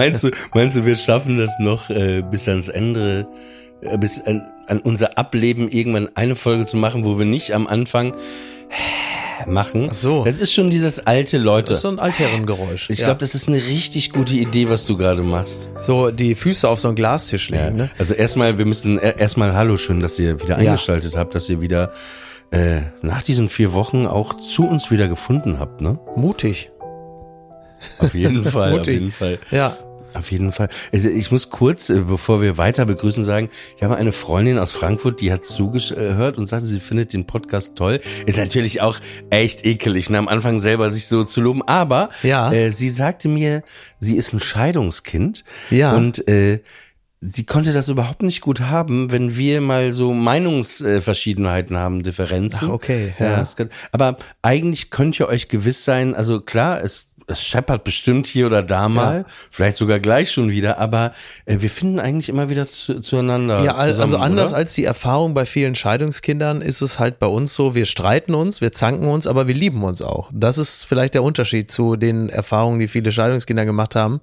[0.00, 3.28] Meinst du, meinst du, wir schaffen das noch äh, bis ans Ende,
[3.82, 7.66] äh, bis an, an unser Ableben irgendwann eine Folge zu machen, wo wir nicht am
[7.66, 8.14] Anfang
[9.46, 9.88] machen?
[9.90, 10.24] Ach so.
[10.24, 11.68] Das ist schon dieses alte Leute.
[11.68, 12.88] Das ist so ein Altherrengeräusch.
[12.88, 13.06] ich ja.
[13.08, 15.68] glaube, das ist eine richtig gute Idee, was du gerade machst.
[15.82, 17.76] so die Füße auf so einen Glastisch legen.
[17.76, 17.90] Ne?
[17.98, 20.70] Also erstmal, wir müssen äh, erstmal Hallo schön, dass ihr wieder Ja.
[20.72, 21.92] eingeschaltet habt, dass ihr wieder
[22.52, 25.98] äh, nach diesen vier Wochen auch zu uns wieder gefunden habt, ne?
[26.16, 26.70] Mutig.
[27.98, 28.94] Auf jeden Fall, auf Mutig.
[28.94, 29.38] jeden Fall.
[29.50, 29.76] Ja.
[30.14, 30.68] Auf jeden Fall.
[30.92, 34.72] Also Ich muss kurz, äh, bevor wir weiter begrüßen, sagen, ich habe eine Freundin aus
[34.72, 38.00] Frankfurt, die hat zugehört und sagte, sie findet den Podcast toll.
[38.26, 38.98] Ist natürlich auch
[39.30, 41.62] echt ekelig, ne, am Anfang selber sich so zu loben.
[41.62, 42.52] Aber Ja.
[42.52, 43.62] äh, sie sagte mir,
[43.98, 45.44] sie ist ein Scheidungskind.
[45.70, 45.94] Ja.
[45.94, 46.60] Und äh,
[47.22, 52.68] sie konnte das überhaupt nicht gut haben, wenn wir mal so Meinungsverschiedenheiten haben, Differenzen.
[52.70, 53.36] Ach, okay, ja.
[53.36, 58.26] das kann, aber eigentlich könnt ihr euch gewiss sein, also klar, es, es scheppert bestimmt
[58.26, 61.12] hier oder da mal, vielleicht sogar gleich schon wieder, aber
[61.46, 63.64] äh, wir finden eigentlich immer wieder zu, zueinander.
[63.64, 64.58] Ja, al- zusammen, also anders oder?
[64.58, 68.60] als die Erfahrung bei vielen Scheidungskindern ist es halt bei uns so, wir streiten uns,
[68.60, 70.30] wir zanken uns, aber wir lieben uns auch.
[70.32, 74.20] Das ist vielleicht der Unterschied zu den Erfahrungen, die viele Scheidungskinder gemacht haben.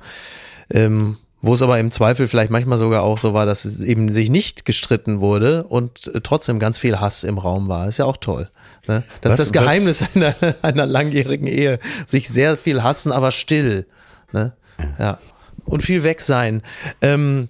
[0.69, 4.11] Ähm, wo es aber im Zweifel vielleicht manchmal sogar auch so war, dass es eben
[4.11, 7.87] sich nicht gestritten wurde und äh, trotzdem ganz viel Hass im Raum war.
[7.87, 8.49] Ist ja auch toll.
[8.87, 9.03] Ne?
[9.21, 11.79] Das Was- ist das Geheimnis einer, einer langjährigen Ehe.
[12.05, 13.85] Sich sehr viel hassen, aber still.
[14.31, 14.53] Ne?
[14.99, 15.19] Ja.
[15.65, 16.61] Und viel weg sein.
[17.01, 17.49] Ähm,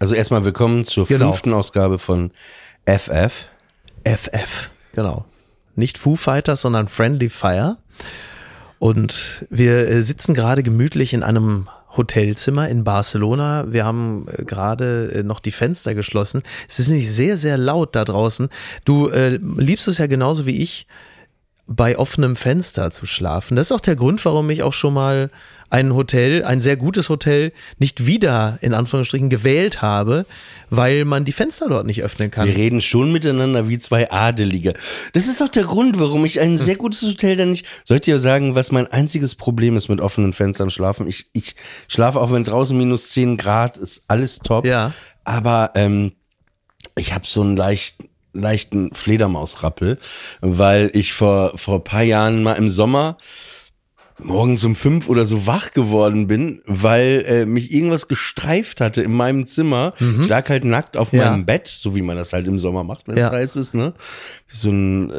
[0.00, 1.26] Also erstmal willkommen zur Genau.
[1.32, 2.32] fünften Ausgabe von
[2.86, 3.46] FF.
[4.04, 5.24] FF, genau.
[5.76, 7.76] Nicht Foo Fighters, sondern Friendly Fire.
[8.78, 13.66] Und wir äh, sitzen gerade gemütlich in einem Hotelzimmer in Barcelona.
[13.68, 16.42] Wir haben äh, gerade äh, noch die Fenster geschlossen.
[16.68, 18.48] Es ist nämlich sehr, sehr laut da draußen.
[18.84, 20.86] Du äh, liebst es ja genauso wie ich,
[21.66, 23.56] bei offenem Fenster zu schlafen.
[23.56, 25.30] Das ist auch der Grund, warum ich auch schon mal
[25.72, 30.26] ein Hotel, ein sehr gutes Hotel, nicht wieder in Anführungsstrichen gewählt habe,
[30.68, 32.46] weil man die Fenster dort nicht öffnen kann.
[32.46, 34.74] Wir reden schon miteinander wie zwei Adelige.
[35.14, 37.66] Das ist auch der Grund, warum ich ein sehr gutes Hotel dann nicht.
[37.84, 41.08] Soll ich dir sagen, was mein einziges Problem ist mit offenen Fenstern schlafen?
[41.08, 41.54] Ich, ich
[41.88, 44.66] schlafe auch, wenn draußen minus 10 Grad ist, alles top.
[44.66, 44.92] Ja.
[45.24, 46.12] Aber ähm,
[46.96, 47.96] ich habe so einen leicht,
[48.32, 49.98] leichten Fledermausrappel,
[50.40, 53.16] weil ich vor, vor ein paar Jahren mal im Sommer
[54.18, 59.10] morgens um fünf oder so wach geworden bin, weil äh, mich irgendwas gestreift hatte in
[59.12, 59.94] meinem Zimmer.
[60.20, 61.18] Ich lag halt nackt auf Mhm.
[61.18, 61.30] Ja.
[61.30, 63.32] meinem Bett, so wie man das halt im Sommer macht, wenn es Ja.
[63.32, 63.94] heiß ist, ne?
[64.48, 65.10] Wie So ein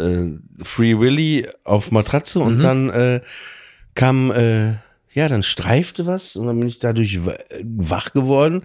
[0.60, 2.46] äh, Free Willy auf Matratze Mhm.
[2.46, 3.22] und dann äh,
[3.94, 4.74] kam, äh,
[5.14, 8.64] ja, dann streifte was und dann bin ich dadurch wa- wach geworden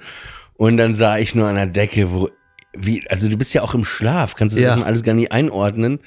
[0.55, 2.29] und dann sah ich nur an der Decke, wo
[2.73, 4.69] wie, also du bist ja auch im Schlaf, kannst du Ja.
[4.71, 6.01] das mal alles gar nicht einordnen.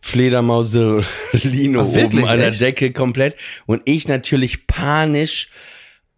[0.00, 2.22] Fledermause Lino Ach, wirklich?
[2.22, 2.60] oben an der Echt?
[2.60, 5.48] Decke komplett und ich natürlich panisch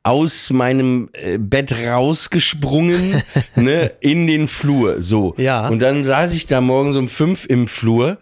[0.03, 3.23] aus meinem äh, Bett rausgesprungen,
[3.57, 5.35] ne, in den Flur, so.
[5.39, 5.69] Ja.
[5.69, 8.19] Und dann saß ich da morgens um fünf im Flur.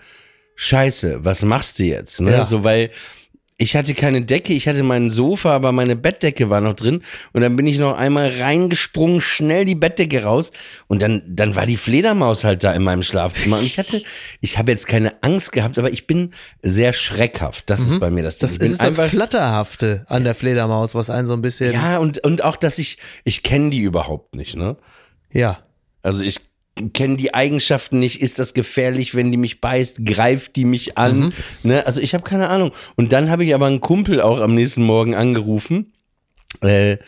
[0.55, 2.31] Scheiße, was machst du jetzt, ne?
[2.33, 2.45] Ja.
[2.45, 2.91] So, weil
[3.63, 7.03] ich hatte keine Decke, ich hatte mein Sofa, aber meine Bettdecke war noch drin.
[7.33, 10.51] Und dann bin ich noch einmal reingesprungen, schnell die Bettdecke raus.
[10.89, 13.59] Und dann, dann war die Fledermaus halt da in meinem Schlafzimmer.
[13.59, 14.03] Und ich hatte,
[14.41, 17.71] ich habe jetzt keine Angst gehabt, aber ich bin sehr schreckhaft.
[17.71, 18.49] Das ist bei mir das Ding.
[18.49, 21.73] Das ist das Flatterhafte an der Fledermaus, was einen so ein bisschen.
[21.73, 24.77] ja, und, und auch, dass ich, ich kenne die überhaupt nicht, ne?
[25.31, 25.59] ja.
[26.05, 26.41] Also ich
[26.91, 28.21] kenne die Eigenschaften nicht.
[28.21, 30.05] Ist das gefährlich, wenn die mich beißt?
[30.05, 31.19] Greift die mich an?
[31.19, 31.33] Mhm.
[31.63, 31.87] Ne?
[31.87, 32.73] Also ich habe keine Ahnung.
[32.97, 35.93] Und dann habe ich aber einen Kumpel auch am nächsten Morgen angerufen.
[36.61, 36.99] Äh,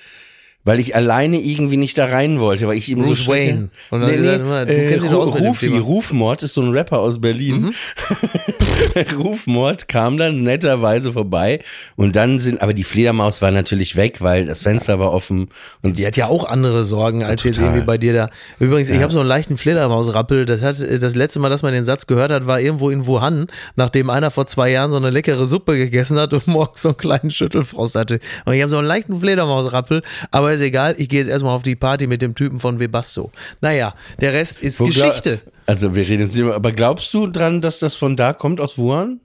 [0.65, 3.69] weil ich alleine irgendwie nicht da rein wollte, weil ich ihm so Bruce schrecke- Wayne.
[3.91, 5.69] Und dann nee, nee, du äh, kennst dich doch aus Rufi.
[5.71, 5.79] Mhm.
[5.83, 7.75] Rufmord ist so ein Rapper aus Berlin.
[9.19, 11.61] Rufmord kam dann netterweise vorbei
[11.97, 15.49] und dann sind, aber die Fledermaus war natürlich weg, weil das Fenster war offen
[15.83, 17.71] und Die hat ja auch andere Sorgen als jetzt total.
[17.71, 18.31] irgendwie bei dir da.
[18.59, 20.47] Übrigens, ich habe so einen leichten Fledermausrappel.
[20.47, 23.47] Das hat das letzte Mal, dass man den Satz gehört hat, war irgendwo in Wuhan,
[23.77, 26.97] nachdem einer vor zwei Jahren so eine leckere Suppe gegessen hat und morgens so einen
[26.97, 28.21] kleinen Schüttelfrost hatte.
[28.45, 30.95] Und ich habe so einen leichten Fledermausrappel, aber egal.
[30.99, 33.31] Ich gehe jetzt erstmal auf die Party mit dem Typen von Webasto.
[33.61, 35.41] Naja, der Rest ist Wo Geschichte.
[35.67, 38.61] Also wir reden jetzt nicht über, aber glaubst du dran, dass das von da kommt
[38.61, 39.21] aus Wuhan?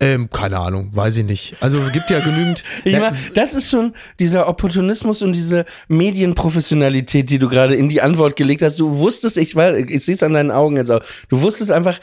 [0.00, 1.56] Ähm, keine Ahnung, weiß ich nicht.
[1.60, 2.64] Also gibt ja genügend.
[2.84, 7.88] Ich Ja, meine, das ist schon dieser Opportunismus und diese Medienprofessionalität, die du gerade in
[7.88, 8.80] die Antwort gelegt hast.
[8.80, 11.98] Du wusstest, ich, ich sehe es an deinen Augen jetzt auch, du wusstest einfach,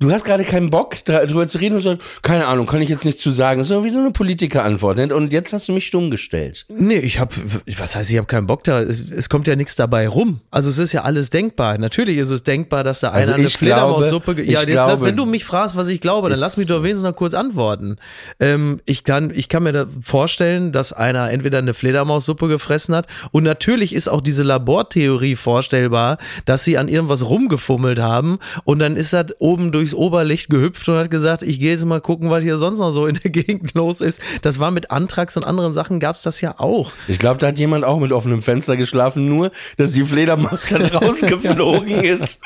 [0.00, 3.04] du hast gerade keinen Bock drüber zu reden und sagst, keine Ahnung, kann ich jetzt
[3.04, 3.58] nicht zu sagen.
[3.58, 4.98] Das ist so wie so eine Politikerantwort.
[4.98, 5.14] ne?
[5.14, 6.66] Und jetzt hast du mich stumm gestellt.
[6.68, 7.34] Nee, ich habe,
[7.78, 8.80] was heißt, ich habe keinen Bock da.
[8.80, 10.40] Es, es kommt ja nichts dabei rum.
[10.50, 11.78] Also es ist ja alles denkbar.
[11.78, 14.42] Natürlich ist es denkbar, dass da Also einer eine ich Fledermaussuppe.
[14.42, 16.82] Ja, jetzt lass, glaube- wenn du mich fragst, was ich glaube, dann lass mich doch
[16.82, 17.96] wenigstens noch kurz antworten.
[18.40, 23.06] Ähm, ich kann, ich kann mir da vorstellen, dass einer entweder eine Fledermaussuppe gefressen hat
[23.30, 28.96] und natürlich ist auch diese Labortheorie vorstellbar, dass sie an irgendwas rumgefummelt haben und dann
[28.96, 32.42] ist er oben durchs Oberlicht gehüpft und hat gesagt, ich gehe jetzt mal gucken, was
[32.42, 34.20] hier sonst noch so in der Gegend los ist.
[34.42, 36.92] Das war mit Antrax und anderen Sachen gab's das ja auch.
[37.06, 40.84] Ich glaube, da hat jemand auch mit offenem Fenster geschlafen, nur, dass die Fledermaus dann
[40.86, 42.40] rausgeflogen ist.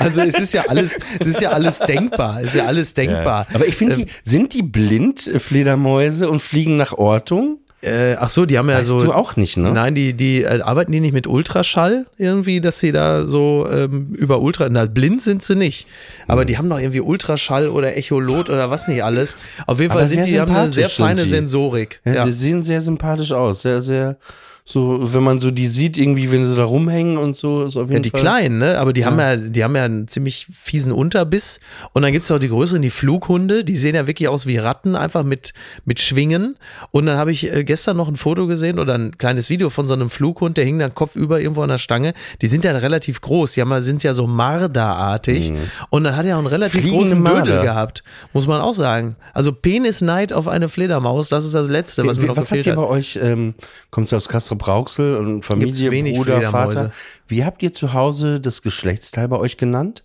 [0.00, 3.46] Also es ist ja alles, es ist ja alles denkbar, es ist ja alles denkbar.
[3.54, 7.58] Aber ich finde, Ähm, sind die blind, äh, Fledermäuse, und fliegen nach Ortung?
[7.80, 9.00] Äh, ach so, die haben ja Weißt so.
[9.00, 9.70] du auch nicht, ne?
[9.72, 14.14] Nein, die, die äh, arbeiten die nicht mit Ultraschall irgendwie, dass sie da so ähm,
[14.14, 15.86] über Ultra, na blind sind sie nicht,
[16.26, 19.36] aber die haben doch irgendwie Ultraschall oder Echolot oder was nicht alles.
[19.66, 21.24] Auf jeden Fall sind die, haben eine sehr feine.
[21.26, 22.00] Sensorik.
[22.04, 22.26] Ja, Ja.
[22.26, 23.62] Sie sehen sehr sympathisch aus.
[23.62, 24.16] Sehr, sehr,
[24.70, 27.84] so, wenn man so die sieht, irgendwie, wenn sie da rumhängen und so, ist auf
[27.84, 28.20] jeden Ja, die Fall.
[28.20, 28.78] kleinen, ne?
[28.78, 31.58] Aber die haben ja, die haben ja einen ziemlich fiesen Unterbiss.
[31.94, 34.94] Und dann gibt's auch die größeren, die Flughunde, die sehen ja wirklich aus wie Ratten,
[34.94, 35.54] einfach mit,
[35.86, 36.58] mit Schwingen.
[36.90, 39.88] Und dann habe ich äh, gestern noch ein Foto gesehen oder ein kleines Video von
[39.88, 42.12] so einem Flughund, der hing dann kopfüber irgendwo an der Stange.
[42.42, 45.52] Die sind ja relativ groß, die haben, ja- sind ja so Marderartig.
[45.90, 47.62] Und dann hat er auch einen relativ Fliegende großen Dödel Marder.
[47.62, 48.02] gehabt,
[48.34, 49.16] muss man auch sagen.
[49.32, 52.58] Also Penisneid auf eine Fledermaus, das ist das Letzte, was Was, mir noch was habt
[52.58, 52.78] gefehlt ihr hat.
[52.78, 53.54] bei euch, ähm,
[53.90, 56.42] kommt aus Castro Brauxel und Familie, wenig Bruder.
[56.42, 56.90] Vater.
[57.26, 60.04] Wie habt ihr zu Hause das Geschlechtsteil bei euch genannt?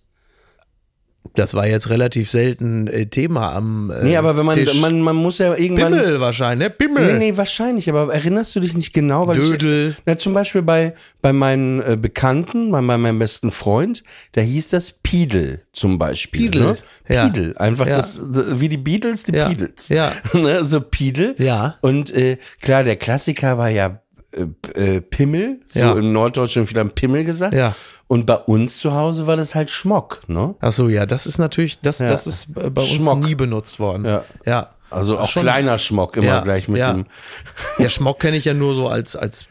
[1.36, 4.78] Das war jetzt relativ selten äh, Thema am äh, Nee, aber wenn man, Tisch.
[4.80, 5.92] man, man muss ja irgendwann.
[5.94, 6.70] Pimmel wahrscheinlich, ne?
[6.74, 7.12] Pimmel.
[7.14, 9.26] Nee, nee, wahrscheinlich, aber erinnerst du dich nicht genau?
[9.26, 9.90] Weil Dödel.
[9.96, 14.42] Ich, na, zum Beispiel bei, bei meinen äh, Bekannten, bei, bei meinem besten Freund, da
[14.42, 16.42] hieß das Piedel zum Beispiel.
[16.50, 16.78] Piedel, Ne?
[17.08, 17.24] ja.
[17.26, 17.56] Piedel.
[17.56, 17.96] Einfach Ja.
[17.96, 19.88] das, wie die Beatles, die Ja, Beatles.
[19.88, 20.12] ja.
[20.34, 20.62] ne?
[20.64, 21.34] So Piedel.
[21.38, 21.76] Ja.
[21.80, 23.98] Und äh, klar, der Klassiker war ja
[24.34, 25.60] äh, äh, Pimmel.
[25.68, 25.92] So Ja.
[25.92, 27.54] im Norddeutschen viel am Pimmel gesagt.
[27.54, 27.74] Ja.
[28.06, 30.54] Und bei uns zu Hause war das halt Schmock, ne?
[30.60, 32.08] Ach so, ja, das ist natürlich, das, Ja.
[32.08, 33.24] das ist bei uns Schmock.
[33.24, 34.04] nie benutzt worden.
[34.04, 34.24] Ja.
[34.44, 34.70] ja.
[34.90, 37.06] Also auch Schon- kleiner Schmock immer Ja, gleich mit dem.
[37.78, 39.46] Ja, Schmock kenne ich ja nur so als, als,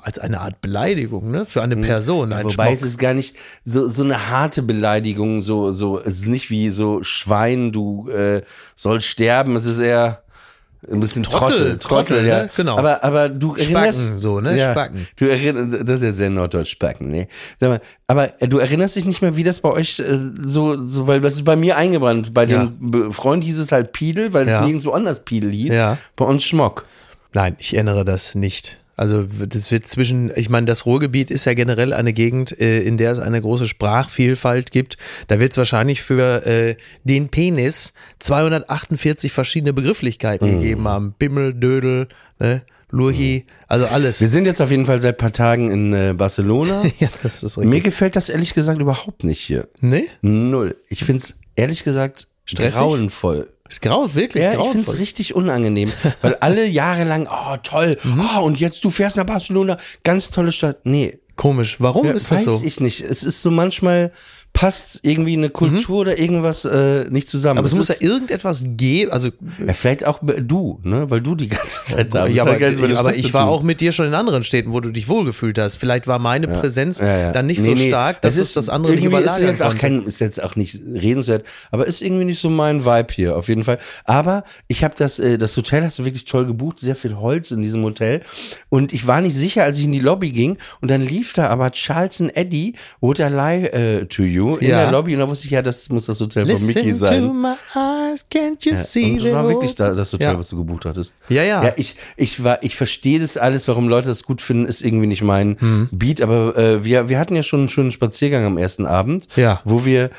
[0.00, 1.44] als eine Art Beleidigung, ne?
[1.44, 2.32] Für eine Person.
[2.32, 2.72] Ein Wobei Schmock.
[2.74, 6.70] es ist gar nicht so, so eine harte Beleidigung, so, so, es ist nicht wie
[6.70, 8.42] so Schwein, du äh,
[8.74, 10.22] sollst sterben, es ist eher
[10.90, 12.42] ein bisschen Trottel, Trottel, Trottel, Trottel, ja.
[12.44, 12.50] ne?
[12.56, 12.76] Genau.
[12.78, 14.20] Aber, aber du Spacken, erinnerst.
[14.20, 14.56] so, ne?
[14.56, 15.06] Ja, Spacken.
[15.16, 17.26] Du erinnerst, das ist ja sehr norddeutsch, Spacken, ne?
[17.58, 20.84] Sag mal, aber äh, du erinnerst dich nicht mehr, wie das bei euch äh, so,
[20.86, 22.32] so, weil das ist bei mir eingebrannt.
[22.34, 22.66] Bei Ja.
[22.80, 24.60] dem Freund hieß es halt Piedel, weil Ja.
[24.60, 25.74] es nirgendwo anders Piedel hieß.
[25.74, 25.98] Ja.
[26.14, 26.86] Bei uns Schmock.
[27.32, 28.78] Nein, ich erinnere das nicht.
[28.98, 32.96] Also das wird zwischen, ich meine, das Ruhrgebiet ist ja generell eine Gegend, äh, in
[32.96, 34.96] der es eine große Sprachvielfalt gibt.
[35.28, 40.60] Da wird es wahrscheinlich für äh, den Penis 248 verschiedene Begrifflichkeiten Mhm.
[40.62, 41.14] gegeben haben.
[41.18, 44.20] Bimmel, Dödel, ne, Lurchi, also alles.
[44.20, 46.82] Wir sind jetzt auf jeden Fall seit paar Tagen in äh, Barcelona.
[46.98, 47.84] ja, das ist Mir richtig.
[47.84, 49.68] gefällt das ehrlich gesagt überhaupt nicht hier.
[49.80, 50.04] Ne?
[50.22, 50.76] Null.
[50.88, 52.78] Ich find's ehrlich gesagt Stressig?
[52.78, 53.48] grauenvoll.
[53.68, 54.82] Ist graut, wirklich Ja, ich grauenvoll.
[54.84, 55.92] find's richtig unangenehm,
[56.22, 58.28] weil alle Jahre lang, oh toll, Mhm.
[58.36, 60.78] oh, und jetzt du fährst nach Barcelona, ganz tolle Stadt.
[60.84, 61.76] Nee, Komisch.
[61.80, 62.62] Warum Ja, ist das weiß so?
[62.64, 63.02] ich nicht.
[63.02, 64.10] Es ist so manchmal
[64.56, 67.56] passt irgendwie eine Kultur oder irgendwas äh, nicht zusammen.
[67.56, 67.58] Mhm.
[67.58, 69.12] aber es muss ja irgendetwas geben.
[69.12, 69.28] Also
[69.64, 72.36] ja, vielleicht auch du, ne, weil du die ganze Zeit da bist.
[72.36, 73.50] ja, aber, der aber ich war tun.
[73.50, 75.76] auch mit dir schon in anderen Städten, wo du dich wohlgefühlt hast.
[75.76, 77.32] Vielleicht war meine Präsenz Ja, ja.
[77.32, 79.76] dann nicht Nee, so nee, stark, dass es das andere nicht irgendwie ist jetzt auch
[79.76, 83.48] kein, ist jetzt auch nicht redenswert, aber ist irgendwie nicht so mein Vibe hier, auf
[83.48, 83.76] jeden Fall.
[84.04, 87.50] Aber ich habe das, äh, das Hotel hast du wirklich toll gebucht, sehr viel Holz
[87.50, 88.22] in diesem Hotel.
[88.70, 91.48] Und ich war nicht sicher, als ich in die Lobby ging und dann lief da
[91.48, 94.82] aber Charles and Eddie, Would I Lie äh, to You in Ja.
[94.84, 97.22] der Lobby und da wusste ich, ja, das muss das Hotel von Mickey Listen sein.
[97.26, 100.38] to my eyes, can't you Ja, see und das war wirklich da, das Hotel, Ja.
[100.38, 101.14] was du gebucht hattest.
[101.28, 101.64] Ja, ja.
[101.64, 105.06] Ja, ich, ich war, ich verstehe das alles, warum Leute das gut finden, ist irgendwie
[105.08, 105.88] nicht mein Mhm.
[105.90, 109.60] Beat, aber äh, wir, wir hatten ja schon einen schönen Spaziergang am ersten Abend, Ja.
[109.64, 110.10] wo wir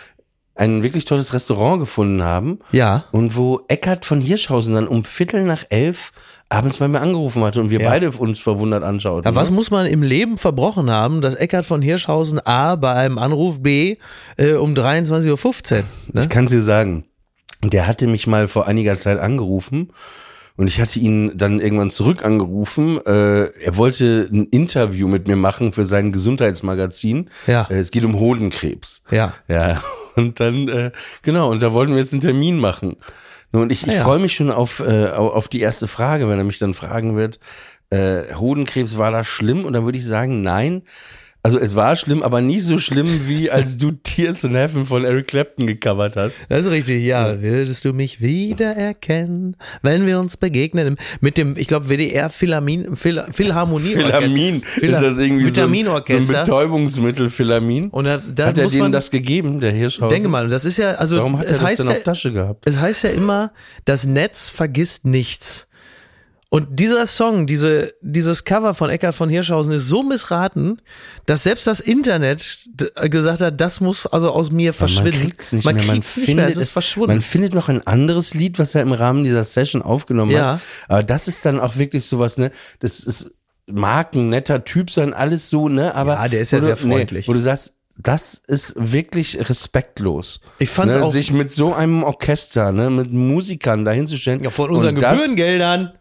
[0.58, 2.60] ein wirklich tolles Restaurant gefunden haben.
[2.72, 3.06] Ja.
[3.12, 6.12] Und wo Eckart von Hirschhausen dann um Viertel nach elf
[6.50, 7.90] abends bei mir angerufen hatte und wir Ja.
[7.90, 9.30] beide uns verwundert anschauten.
[9.30, 9.56] Ja, was ne?
[9.58, 13.98] muss man im Leben verbrochen haben, dass Eckhard von Hirschhausen A bei einem Anruf B
[14.38, 15.84] äh, um 23.15 Uhr,
[16.14, 16.22] ne?
[16.22, 17.06] Ich kann es dir sagen.
[17.64, 19.90] Der hatte mich mal vor einiger Zeit angerufen
[20.58, 22.98] und ich hatte ihn dann irgendwann zurück angerufen.
[23.06, 27.30] Äh, er wollte ein Interview mit mir machen für sein Gesundheitsmagazin.
[27.48, 27.68] Ja.
[27.70, 29.02] Äh, es geht um Hodenkrebs.
[29.12, 29.34] Ja.
[29.48, 29.82] Ja.
[30.18, 32.98] Und dann, äh, genau, und da wollten wir jetzt einen Termin machen.
[33.54, 34.04] Und ich, ich Ah, ja.
[34.04, 37.16] freue mich schon auf, äh, au- auf die erste Frage, wenn er mich dann fragen
[37.16, 37.40] wird,
[37.92, 39.64] äh, Hodenkrebs, war das schlimm?
[39.64, 40.82] Und dann würde ich sagen, nein.
[41.44, 45.06] Also es war schlimm, aber nicht so schlimm, wie als du Tears in Heaven von
[45.06, 46.40] Eric Clapton gecovert hast.
[46.50, 47.42] Das ist richtig, ja.
[47.42, 50.98] Würdest du mich wiedererkennen, wenn wir uns begegnen?
[51.22, 53.94] Mit dem, ich glaube, WDR Philharmin, Phil, Philharmonie.
[53.94, 54.62] Philamin.
[54.64, 56.40] Phila- ist das irgendwie so ein, so ein Vitaminorchester.
[56.44, 57.90] Betäubungsmittel, Philamin?
[57.90, 60.10] Und da, da Hat er denen das gegeben, der Hirschhausen?
[60.14, 62.04] denke mal, und das ist ja, also Warum hat es er das denn ja, auf
[62.04, 62.68] Tasche gehabt?
[62.68, 63.52] es heißt ja immer,
[63.86, 65.68] das Netz vergisst nichts.
[66.50, 70.82] Und dieser Song, diese, dieses Cover von Eckhard von Hirschhausen ist so missraten,
[71.26, 75.20] dass selbst das Internet d- gesagt hat, das muss also aus mir verschwinden.
[75.20, 75.86] Man kriegt's nicht man mehr.
[75.86, 77.12] Man kriegt's nicht findet mehr, es ist verschwunden.
[77.16, 80.54] Man findet noch ein anderes Lied, was er im Rahmen dieser Session aufgenommen Ja.
[80.54, 80.62] hat.
[80.88, 82.52] Aber das ist dann auch wirklich sowas, ne?
[82.80, 83.32] Das ist
[83.70, 85.94] mag ein netter Typ sein, alles so, ne?
[85.96, 87.28] Aber Ja, der ist ja wo sehr du, nee, freundlich.
[87.28, 90.40] wo du sagst, das ist wirklich respektlos.
[90.60, 91.04] Ich fand's ne?
[91.04, 94.42] auch- sich mit so einem Orchester, ne, mit Musikern dahinzustellen.
[94.46, 95.92] Ja, von unseren und das- Gebührengeldern.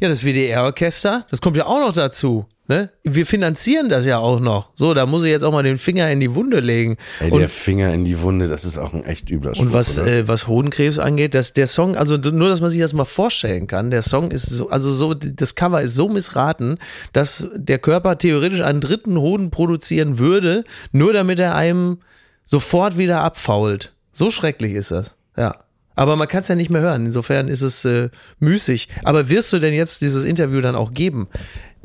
[0.00, 2.46] Ja, das WDR-Orchester, das kommt ja auch noch dazu.
[2.66, 2.90] Ne?
[3.02, 4.70] Wir finanzieren das ja auch noch.
[4.74, 6.96] So, da muss ich jetzt auch mal den Finger in die Wunde legen.
[7.20, 9.72] Ey, und, der Finger in die Wunde, das ist auch ein echt übler Spruch, und
[9.74, 13.04] was, äh, was Hodenkrebs angeht, dass der Song, also nur, dass man sich das mal
[13.04, 16.78] vorstellen kann, der Song ist so, also so, das Cover ist so missraten,
[17.12, 21.98] dass der Körper theoretisch einen dritten Hoden produzieren würde, nur damit er einem
[22.42, 23.92] sofort wieder abfault.
[24.10, 25.16] So schrecklich ist das.
[25.36, 25.63] Ja.
[25.94, 27.06] Aber man kann es ja nicht mehr hören.
[27.06, 28.10] Insofern ist es äh,
[28.40, 28.88] müßig.
[29.04, 31.28] Aber wirst du denn jetzt dieses Interview dann auch geben?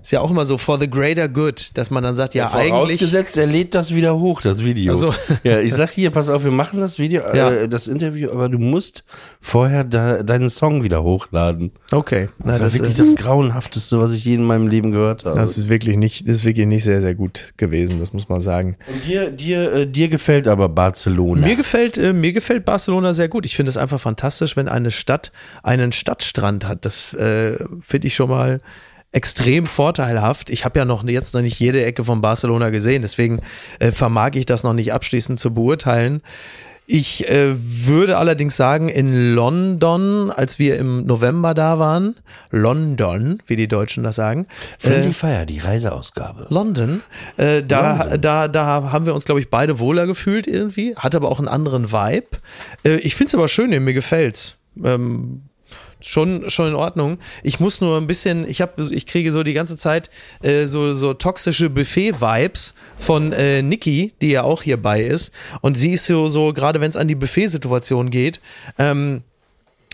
[0.01, 2.69] Ist ja auch immer so for the greater good, dass man dann sagt, ja, eigentlich.
[2.99, 4.93] Vorausgesetzt, er lädt das wieder hoch, das Video.
[4.93, 5.13] Ach so.
[5.43, 7.49] Ja, ich sag hier, pass auf, wir machen das Video, Ja.
[7.51, 9.03] äh, das Interview, aber du musst
[9.41, 11.71] vorher da, deinen Song wieder hochladen.
[11.91, 12.29] Okay.
[12.39, 15.25] Na, Das war das, wirklich äh, das Grauenhafteste, was ich je in meinem Leben gehört
[15.25, 15.37] habe.
[15.39, 18.41] Das ist wirklich nicht, das ist wirklich nicht sehr, sehr gut gewesen, das muss man
[18.41, 18.75] sagen.
[18.87, 21.45] Und dir, dir, äh, dir gefällt aber Barcelona.
[21.45, 23.45] Mir gefällt, äh, mir gefällt Barcelona sehr gut.
[23.45, 25.31] Ich finde es einfach fantastisch, wenn eine Stadt
[25.63, 26.85] einen Stadtstrand hat.
[26.85, 28.59] Das äh, finde ich schon mal
[29.11, 30.49] extrem vorteilhaft.
[30.49, 33.41] Ich habe ja noch jetzt noch nicht jede Ecke von Barcelona gesehen, deswegen
[33.79, 36.21] äh, vermag ich das noch nicht abschließend zu beurteilen.
[36.91, 42.15] Ich äh, würde allerdings sagen, in London, als wir im November da waren,
[42.49, 44.47] London, wie die Deutschen das sagen,
[44.79, 46.47] Friendly Fire, die Reiseausgabe.
[46.49, 47.03] London.
[47.37, 48.21] Äh, da, London.
[48.21, 50.95] da, da haben wir uns, glaube ich, beide wohler gefühlt irgendwie.
[50.95, 52.27] Hat aber auch einen anderen Vibe.
[52.83, 54.55] Äh, ich finde es aber schön, mir gefällt's.
[54.83, 55.43] Ähm,
[56.01, 57.19] schon, schon in Ordnung.
[57.43, 60.09] Ich muss nur ein bisschen, ich habe, ich kriege so die ganze Zeit
[60.41, 65.31] äh, so, so toxische Buffet-Vibes von äh, Niki, die ja auch hierbei ist.
[65.61, 68.39] Und sie ist so, so gerade wenn es an die Buffet-Situation geht,
[68.77, 69.23] ähm,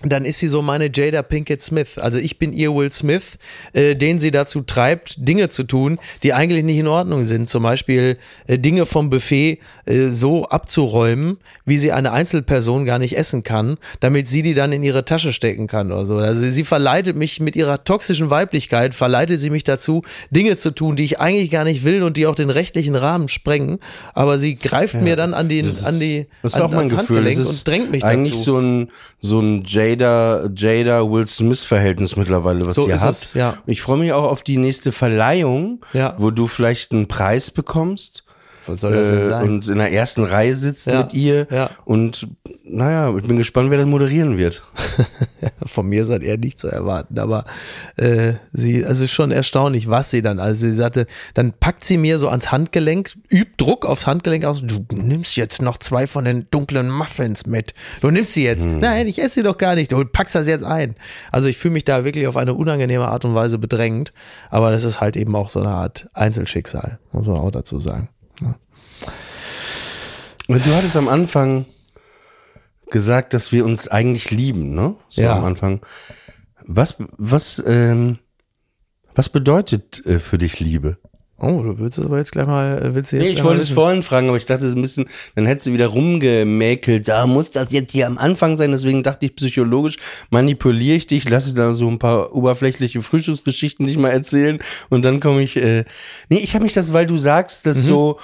[0.04, 1.98] dann ist sie so meine Jada Pinkett Smith.
[1.98, 3.38] Also ich bin ihr Will Smith,
[3.74, 7.50] äh, den sie dazu treibt, Dinge zu tun, die eigentlich nicht in Ordnung sind.
[7.50, 13.18] Zum Beispiel äh, Dinge vom Buffet äh, so abzuräumen, wie sie eine Einzelperson gar nicht
[13.18, 16.18] essen kann, damit sie die dann in ihre Tasche stecken kann oder so.
[16.18, 20.98] Also sie verleitet mich mit ihrer toxischen Weiblichkeit, verleitet sie mich dazu, Dinge zu tun,
[20.98, 23.80] die ich eigentlich gar nicht will und die auch den rechtlichen Rahmen sprengen.
[24.14, 26.90] Aber sie greift mir dann an, den, ist, an die das ist an, auch mein
[26.90, 27.18] Gefühl.
[27.18, 28.44] Handgelenk Das ist und drängt mich eigentlich dazu.
[28.44, 33.12] so ein so ein Jada Jada Will Smith Verhältnis mittlerweile, was So ihr habt.
[33.12, 33.56] es, ja.
[33.66, 36.16] Ich freue mich auch auf die nächste Verleihung, Ja.
[36.18, 38.24] wo du vielleicht einen Preis bekommst.
[38.68, 39.44] Was soll das denn äh, sein?
[39.48, 41.48] Und in der ersten Reihe sitzt Ja, mit ihr
[41.86, 42.28] und
[42.68, 44.64] naja, ich bin gespannt, wer das moderieren wird.
[45.66, 47.46] Von mir seid ihr nicht zu erwarten, aber
[47.96, 51.06] äh, sie, also ist schon erstaunlich, was sie dann, also sie sagte,
[51.36, 55.62] dann packt sie mir so ans Handgelenk, übt Druck aufs Handgelenk aus, du nimmst jetzt
[55.62, 57.74] noch zwei von den dunklen Muffins mit.
[58.02, 58.66] Du nimmst sie jetzt.
[58.66, 60.96] Nein, ich esse sie doch gar nicht, du packst das jetzt ein.
[61.32, 64.12] Also ich fühle mich da wirklich auf eine unangenehme Art und Weise bedrängt,
[64.50, 68.10] aber das ist halt eben auch so eine Art Einzelschicksal, muss man auch dazu sagen.
[70.48, 71.66] Und du hattest am Anfang
[72.90, 74.96] gesagt, dass wir uns eigentlich lieben, ne?
[75.10, 75.38] So Ja.
[75.38, 75.82] am Anfang.
[76.66, 78.20] Was, was, ähm,
[79.14, 80.98] was bedeutet äh, für dich Liebe?
[81.38, 83.62] Oh, du willst es aber jetzt gleich mal, äh, willst du jetzt Nee, ich wollte
[83.62, 87.10] es vorhin fragen, aber ich dachte, es ist ein bisschen, dann hättest du wieder rumgemäkelt.
[87.10, 88.72] Da muss das jetzt hier am Anfang sein.
[88.72, 89.98] Deswegen dachte ich, psychologisch
[90.30, 95.20] manipuliere ich dich, lasse da so ein paar oberflächliche Frühstücksgeschichten nicht mal erzählen und dann
[95.20, 95.58] komme ich.
[95.58, 95.84] Äh,
[96.30, 98.18] nee, ich habe mich das, weil du sagst, dass so.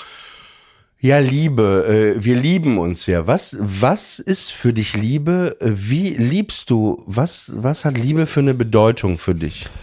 [1.03, 3.25] Ja, Liebe, äh, wir lieben uns ja.
[3.25, 5.57] Was, was ist für dich Liebe?
[5.59, 7.01] Äh, Wie liebst du?
[7.07, 9.67] Was, was hat Liebe für eine Bedeutung für dich?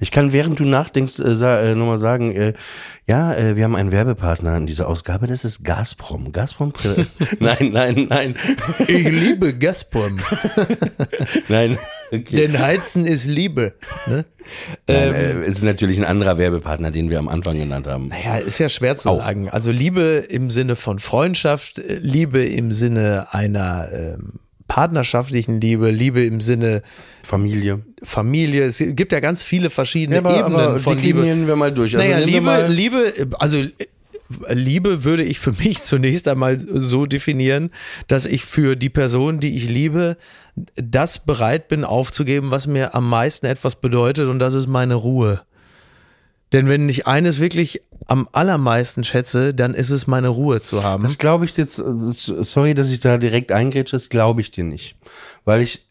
[0.00, 2.54] Ich kann, während du nachdenkst, äh, äh, nochmal sagen, äh,
[3.06, 6.32] ja, äh, wir haben einen Werbepartner in dieser Ausgabe, das ist Gazprom.
[6.32, 6.72] Gazprom?
[7.38, 8.34] nein, nein, nein,
[8.88, 10.18] Ich liebe Gazprom,
[11.48, 11.78] nein.
[12.12, 12.36] Okay.
[12.36, 13.72] denn Heizen ist Liebe.
[14.06, 14.26] Ne?
[14.86, 18.10] Nein, äh, ist natürlich ein anderer Werbepartner, den wir am Anfang genannt haben.
[18.24, 19.16] Ja, ist ja schwer zu Auch.
[19.16, 19.48] sagen.
[19.48, 26.24] Also Liebe im Sinne von Freundschaft, äh, Liebe im Sinne einer ähm, partnerschaftlichen Liebe, Liebe
[26.24, 26.82] im Sinne
[27.22, 27.80] Familie.
[28.02, 28.64] Familie.
[28.64, 31.22] Es gibt ja ganz viele verschiedene Ja, aber, Ebenen aber von Liebe.
[31.24, 31.96] wir mal durch.
[31.96, 33.68] Also naja, Liebe, Liebe, also äh,
[34.54, 37.70] Liebe würde ich für mich zunächst einmal so definieren,
[38.06, 40.16] dass ich für die Person, die ich liebe,
[40.74, 45.42] das bereit bin aufzugeben, was mir am meisten etwas bedeutet und das ist meine Ruhe.
[46.52, 51.04] Denn wenn ich eines wirklich am allermeisten schätze, dann ist es meine Ruhe zu haben.
[51.04, 54.96] Das glaube ich jetzt, sorry, dass ich da direkt eingrätsche, das glaube ich dir nicht.
[55.44, 55.82] Weil ich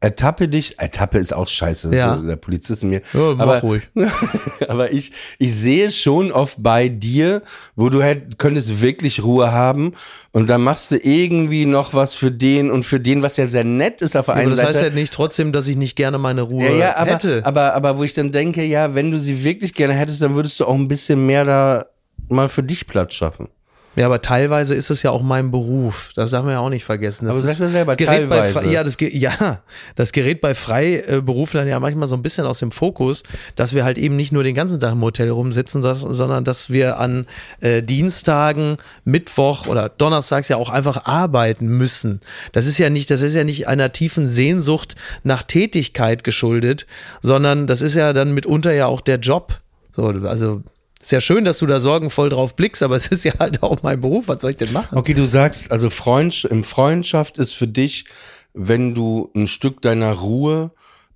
[0.00, 2.16] ertappe dich, ertappe ist auch scheiße, Ja.
[2.16, 3.00] so der Polizist in mir.
[3.12, 3.82] Ja, mach aber, ruhig.
[4.68, 7.42] aber ich, ich sehe schon oft bei dir,
[7.74, 9.92] wo du hätt, könntest wirklich Ruhe haben
[10.32, 13.64] und dann machst du irgendwie noch was für den und für den, was ja sehr
[13.64, 14.68] nett ist auf der aber einen das Seite.
[14.70, 17.44] heißt ja nicht trotzdem, dass ich nicht gerne meine Ruhe ja, ja, aber, hätte.
[17.44, 20.60] aber, aber wo ich dann denke, ja, wenn du sie wirklich gerne hättest, dann würdest
[20.60, 21.86] du auch ein bisschen mehr da
[22.28, 23.48] mal für dich Platz schaffen.
[23.96, 26.10] Ja, aber teilweise ist es ja auch mein Beruf.
[26.14, 27.24] Das darf man ja auch nicht vergessen.
[27.26, 28.58] Das Aber du ist, sagst ja selber, das gerät bei, teilweise.
[28.58, 29.62] Fre- ja, das, ja,
[29.94, 33.22] das gerät bei Freiberuflern ja manchmal so ein bisschen aus dem Fokus,
[33.54, 36.68] dass wir halt eben nicht nur den ganzen Tag im Hotel rumsitzen, das, sondern dass
[36.70, 37.26] wir an
[37.60, 42.20] äh, Dienstagen, Mittwoch oder Donnerstags ja auch einfach arbeiten müssen.
[42.52, 46.86] Das ist ja nicht, das ist ja nicht einer tiefen Sehnsucht nach Tätigkeit geschuldet,
[47.22, 49.60] sondern das ist ja dann mitunter ja auch der Job.
[49.90, 50.62] So, also
[51.06, 53.82] ist ja schön, dass du da sorgenvoll drauf blickst, aber es ist ja halt auch
[53.82, 54.28] mein Beruf.
[54.28, 54.98] Was soll ich denn machen?
[54.98, 58.06] Okay, du sagst, also Freund, Freundschaft ist für dich,
[58.54, 60.72] wenn du ein Stück deiner Ruhe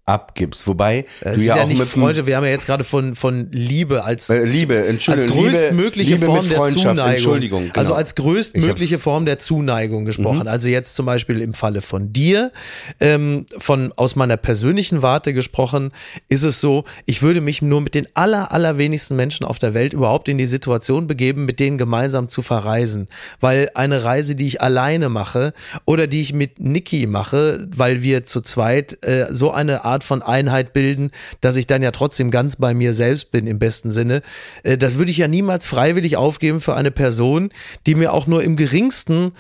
[0.06, 0.66] abgibst.
[0.66, 2.84] Wobei Es du ist ja, ja, auch nicht mit Freunde, wir haben ja jetzt gerade
[2.84, 7.10] von, von Liebe als, Äh, Liebe, Entschuldigung, als Liebe- größtmögliche Liebe Form mit der Zuneigung.
[7.10, 7.74] Entschuldigung, genau.
[7.78, 10.48] Also als größtmögliche Form der Zuneigung gesprochen.
[10.48, 12.50] Also jetzt zum Beispiel im Falle von dir,
[12.98, 15.90] ähm, von aus meiner persönlichen Warte gesprochen,
[16.28, 19.92] ist es so, ich würde mich nur mit den aller, allerwenigsten Menschen auf der Welt
[19.92, 23.08] überhaupt in die Situation begeben, mit denen gemeinsam zu verreisen.
[23.40, 25.52] Weil eine Reise, die ich alleine mache
[25.84, 30.22] oder die ich mit Niki mache, weil wir zu zweit äh, so eine Art von
[30.22, 31.10] Einheit bilden,
[31.40, 34.22] dass ich dann ja trotzdem ganz bei mir selbst bin im besten Sinne.
[34.62, 37.50] Äh, das würde ich ja niemals freiwillig aufgeben für eine Person,
[37.86, 39.32] die mir auch nur im geringsten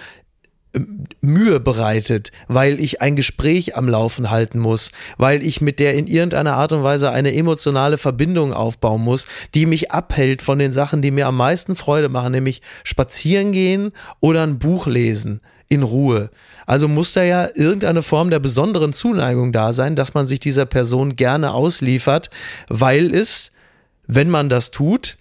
[0.74, 5.94] ähm, Mühe bereitet, weil ich ein Gespräch am Laufen halten muss, weil ich mit der
[5.94, 10.72] in irgendeiner Art und Weise eine emotionale Verbindung aufbauen muss, die mich abhält von den
[10.72, 15.82] Sachen, die mir am meisten Freude machen, nämlich spazieren gehen oder ein Buch lesen in
[15.82, 16.30] Ruhe.
[16.66, 20.66] Also muss da ja irgendeine Form der besonderen Zuneigung da sein, dass man sich dieser
[20.66, 22.28] Person gerne ausliefert,
[22.68, 23.52] weil es,
[24.06, 25.16] wenn man das tut,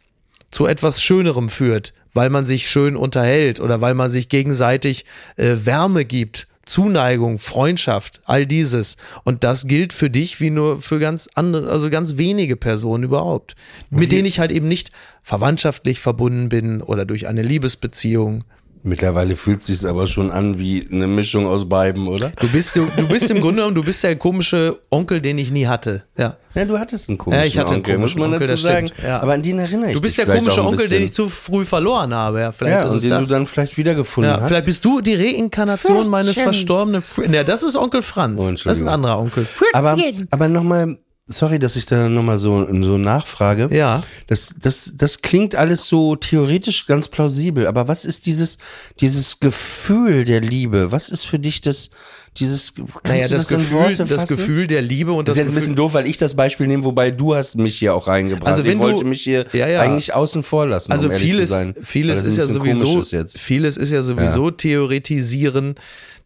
[0.52, 5.06] zu etwas Schönerem führt, weil man sich schön unterhält oder weil man sich gegenseitig
[5.38, 8.98] äh, Wärme gibt, Zuneigung, Freundschaft, all dieses.
[9.24, 13.56] Und das gilt für dich wie nur für ganz andere, also ganz wenige Personen überhaupt,
[13.92, 18.44] mit denen ich halt eben nicht verwandtschaftlich verbunden bin oder durch eine Liebesbeziehung.
[18.82, 22.32] Mittlerweile fühlt sich aber schon an wie eine Mischung aus beiden, oder?
[22.40, 25.52] Du bist, du, du bist im Grunde genommen, du bist der komische Onkel, den ich
[25.52, 26.04] nie hatte.
[26.18, 26.38] Ja.
[26.56, 28.62] Ja, du hattest einen komischen Ja, ich hatte einen Onkel, muss komischen man Onkel, dazu
[28.66, 28.90] sagen.
[29.04, 29.20] ja.
[29.20, 31.66] Aber an den erinnere ich Du bist dich der komische Onkel, den ich zu früh
[31.66, 32.40] verloren habe.
[32.40, 33.28] Ja, vielleicht ja, ist und es den das.
[33.28, 34.48] du dann vielleicht wiedergefunden Ja, hast.
[34.48, 36.44] vielleicht bist du die Reinkarnation meines Pförtchen.
[36.46, 37.04] verstorbenen.
[37.04, 38.42] Fr- Ja, das ist Onkel Franz.
[38.42, 39.46] Oh, das ist ein anderer Onkel.
[39.74, 39.98] aber
[40.32, 40.98] aber nochmal
[41.32, 43.70] sorry, dass ich da nochmal so, so nachfrage.
[43.72, 44.02] Ja.
[44.28, 48.58] Das, das, das klingt alles so theoretisch ganz plausibel, aber was ist dieses,
[49.00, 50.92] dieses Gefühl der Liebe?
[50.92, 51.92] Was ist für dich das,
[52.38, 54.28] dieses, Naja, das, das, Gefühl, das?
[54.28, 56.34] Gefühl der Liebe und Das das, ist jetzt ein Gefühl, bisschen doof, weil ich das
[56.36, 58.48] Beispiel nehme, wobei du hast mich hier auch reingebracht.
[58.48, 59.82] Also wenn ich wollte du- mich hier Ja, ja.
[59.82, 61.74] eigentlich außen vor lassen, Also um vieles, sein.
[61.82, 65.76] vieles ist ja ein sowieso, ist vieles ist ja sowieso theoretisieren,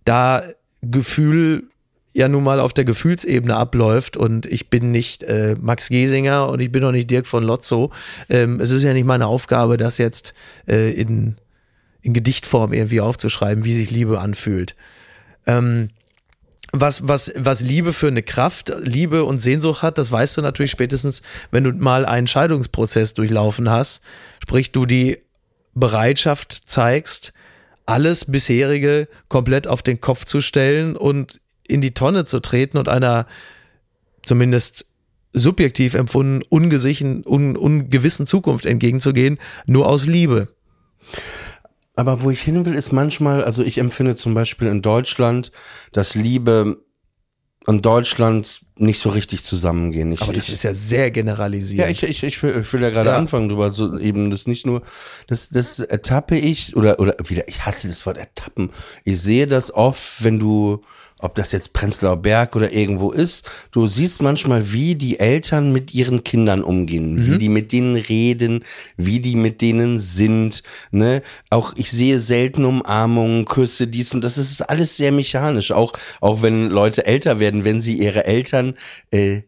[0.05, 0.43] da
[0.81, 1.63] Gefühl
[2.13, 6.59] ja nun mal auf der Gefühlsebene abläuft und ich bin nicht äh, Max Giesinger und
[6.59, 7.91] ich bin auch nicht Dirk von Lotzo.
[8.29, 10.33] Ähm, es ist ja nicht meine Aufgabe, das jetzt
[10.67, 11.35] äh, in,
[12.01, 14.75] in Gedichtform irgendwie aufzuschreiben, wie sich Liebe anfühlt.
[15.47, 15.89] Ähm,
[16.71, 20.71] was, was, was Liebe für eine Kraft, Liebe und Sehnsucht hat, das weißt du natürlich
[20.71, 21.21] spätestens,
[21.51, 24.01] wenn du mal einen Scheidungsprozess durchlaufen hast,
[24.41, 25.19] sprich du die
[25.75, 27.33] Bereitschaft zeigst,
[27.85, 32.89] alles bisherige komplett auf den Kopf zu stellen und in die Tonne zu treten und
[32.89, 33.25] einer
[34.23, 34.85] zumindest
[35.33, 40.49] subjektiv empfunden ungesichen, un, ungewissen Zukunft entgegenzugehen, nur aus Liebe.
[41.95, 45.51] Aber wo ich hin will, ist manchmal, also ich empfinde zum Beispiel in Deutschland,
[45.91, 46.77] dass Liebe
[47.65, 50.11] und Deutschland nicht so richtig zusammengehen.
[50.11, 51.79] Ich, Aber das ich, ist ja sehr generalisiert.
[51.85, 53.17] Ja, ich, ich, ich, will, ich will ja gerade Ja.
[53.17, 54.81] anfangen drüber, so eben das nicht nur,
[55.27, 58.71] das, das ertappe ich, oder, oder wieder, ich hasse das Wort ertappen.
[59.05, 60.81] Ich sehe das oft, wenn du,
[61.19, 65.93] ob das jetzt Prenzlauer Berg oder irgendwo ist, du siehst manchmal, wie die Eltern mit
[65.93, 68.63] ihren Kindern umgehen, wie die mit denen reden,
[68.97, 71.21] wie die mit denen sind, ne?
[71.49, 75.71] Auch ich sehe selten Umarmungen, Küsse, dies und das, das ist alles sehr mechanisch.
[75.71, 78.75] Auch, auch wenn Leute älter werden, wenn sie ihre Eltern,
[79.11, 79.41] äh,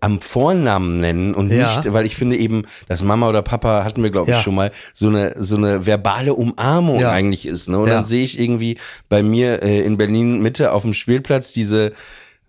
[0.00, 1.76] am Vornamen nennen und Ja.
[1.76, 4.42] nicht, weil ich finde eben, dass Mama oder Papa hatten wir glaube ich Ja.
[4.42, 7.10] schon mal so eine so eine verbale Umarmung Ja.
[7.10, 7.78] eigentlich ist, ne?
[7.78, 11.92] Und dann sehe ich irgendwie bei mir äh, in Berlin Mitte auf dem Spielplatz diese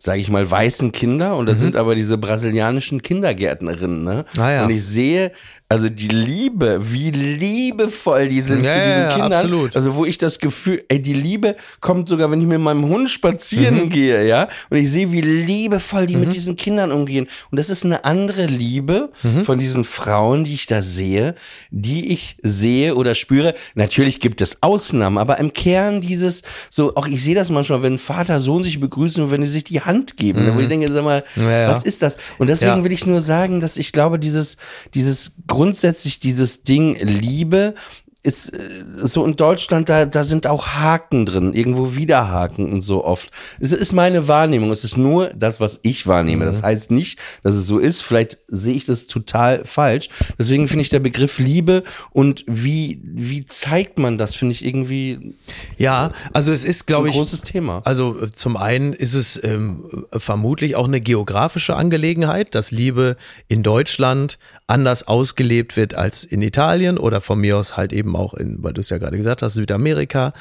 [0.03, 4.25] sage ich mal, weißen Kinder und das sind aber diese brasilianischen Kindergärtnerinnen, ne?
[4.33, 4.41] Mhm.
[4.41, 4.63] Ah, ja.
[4.65, 5.31] Und ich sehe,
[5.71, 9.31] also die Liebe, wie liebevoll die sind Ja, zu diesen ja, Kindern.
[9.33, 9.75] absolut.
[9.75, 13.03] Also wo ich das Gefühl, ey, die Liebe kommt sogar, wenn ich mit meinem Hund
[13.03, 13.07] Mhm.
[13.07, 17.25] spazieren gehe, ja, und ich sehe, wie liebevoll die mit diesen Kindern umgehen.
[17.51, 19.43] Und das ist eine andere Liebe Mhm.
[19.43, 21.35] von diesen Frauen, die ich da sehe,
[21.71, 23.53] die ich sehe oder spüre.
[23.75, 27.97] Natürlich gibt es Ausnahmen, aber im Kern dieses, so, auch ich sehe das manchmal, wenn
[27.97, 30.91] Vater, Sohn sich begrüßen und wenn die sich die Hand geben, ne, wo ich denke,
[30.91, 31.43] sag mal, Mhm.
[31.49, 32.17] Ja, was ist das?
[32.39, 34.57] Und deswegen will ich nur sagen, dass ich glaube, dieses,
[34.93, 35.31] dieses
[35.61, 37.75] grundsätzlich dieses Ding Liebe
[38.23, 42.81] ist äh, so in Deutschland, da, da sind auch Haken drin, irgendwo wieder Haken und
[42.81, 43.31] so oft.
[43.59, 46.45] Es ist meine Wahrnehmung, es ist nur das, was ich wahrnehme.
[46.45, 46.49] Mhm.
[46.49, 50.09] Das heißt nicht, dass es so ist, vielleicht sehe ich das total falsch.
[50.37, 55.35] Deswegen finde ich der Begriff Liebe und wie, wie zeigt man das, finde ich irgendwie
[55.77, 57.81] Ja, also es ist, ein glaube ich, großes Thema.
[57.85, 63.63] Also äh, zum einen ist es ähm, vermutlich auch eine geografische Angelegenheit, dass Liebe in
[63.63, 68.63] Deutschland anders ausgelebt wird als in Italien oder von mir aus halt eben auch in,
[68.63, 70.33] weil du es ja gerade gesagt hast, Südamerika.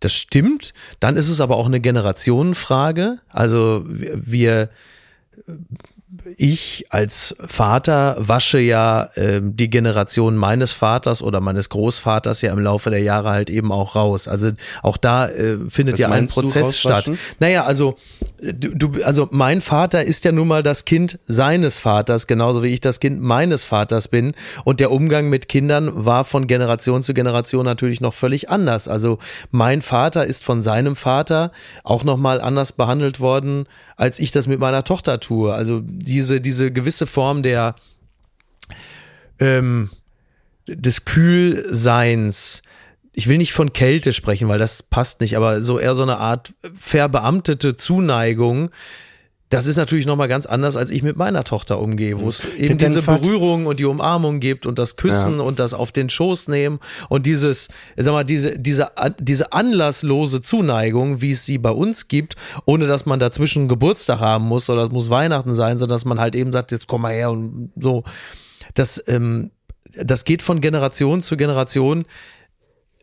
[0.00, 0.74] Das stimmt.
[1.00, 3.18] Dann ist es aber auch eine Generationenfrage.
[3.28, 4.68] Also wir,
[6.36, 12.58] ich als Vater wasche ja ähm, die Generation meines Vaters oder meines Großvaters ja im
[12.58, 14.28] Laufe der Jahre halt eben auch raus.
[14.28, 14.50] Also
[14.82, 17.10] auch da äh, findet Was ja ein Prozess statt.
[17.38, 17.96] Naja, also
[18.42, 22.62] äh, du, du, also mein Vater ist ja nun mal das Kind seines Vaters, genauso
[22.62, 24.34] wie ich das Kind meines Vaters bin.
[24.64, 28.86] Und der Umgang mit Kindern war von Generation zu Generation natürlich noch völlig anders.
[28.86, 29.18] Also
[29.50, 31.52] mein Vater ist von seinem Vater
[31.84, 33.64] auch nochmal anders behandelt worden,
[33.96, 35.54] als ich das mit meiner Tochter tue.
[35.54, 37.74] Also diese, diese gewisse Form der
[39.38, 39.90] ähm,
[40.66, 42.62] des Kühlseins.
[43.12, 46.18] Ich will nicht von Kälte sprechen, weil das passt nicht, aber so eher so eine
[46.18, 48.70] Art verbeamtete Zuneigung.
[49.52, 52.78] Das ist natürlich nochmal ganz anders, als ich mit meiner Tochter umgehe, wo es eben
[52.78, 56.48] dein diese Berührung und die Umarmung gibt und das Küssen und das auf den Schoß
[56.48, 62.08] nehmen und dieses, sag mal, diese, diese, diese anlasslose Zuneigung, wie es sie bei uns
[62.08, 62.34] gibt,
[62.64, 66.18] ohne dass man dazwischen Geburtstag haben muss oder es muss Weihnachten sein, sondern dass man
[66.18, 68.04] halt eben sagt, jetzt komm mal her und so.
[68.72, 69.50] Das, ähm,
[69.94, 72.06] das geht von Generation zu Generation,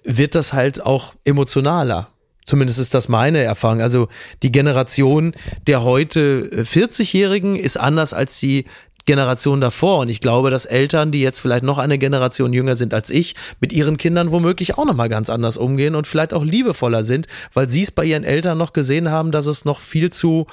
[0.04, 2.10] wird das halt auch emotionaler.
[2.50, 3.80] Zumindest ist das meine Erfahrung.
[3.80, 4.08] Also
[4.42, 5.36] die Generation
[5.68, 8.66] der heute äh, 40-Jährigen ist anders als die
[9.06, 10.00] Generation davor.
[10.00, 13.36] Und ich glaube, dass Eltern, die jetzt vielleicht noch eine Generation jünger sind als ich,
[13.60, 17.70] mit ihren Kindern womöglich auch nochmal ganz anders umgehen und vielleicht auch liebevoller sind, weil
[17.70, 20.48] sie es bei ihren Eltern noch gesehen haben, dass es noch viel zu,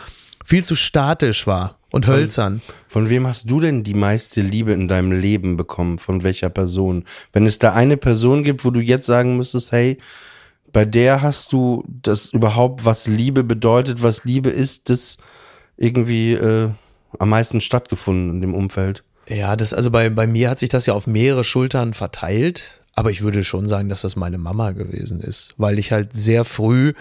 [0.45, 2.61] viel zu statisch war und hölzern.
[2.89, 5.99] Von wem hast du denn die meiste Liebe in deinem Leben bekommen?
[5.99, 7.05] Von welcher Person?
[7.33, 9.97] Wenn es da eine Person gibt, wo du jetzt sagen müsstest, hey,
[10.77, 15.17] bei der hast du das überhaupt, was Liebe bedeutet, was Liebe ist, das
[15.79, 16.69] irgendwie äh,
[17.19, 19.03] am meisten stattgefunden in dem Umfeld?
[19.27, 23.11] Ja, das, also bei, bei mir hat sich das ja auf mehrere Schultern verteilt, aber
[23.11, 26.93] ich würde schon sagen, dass das meine Mama gewesen ist, weil ich halt sehr früh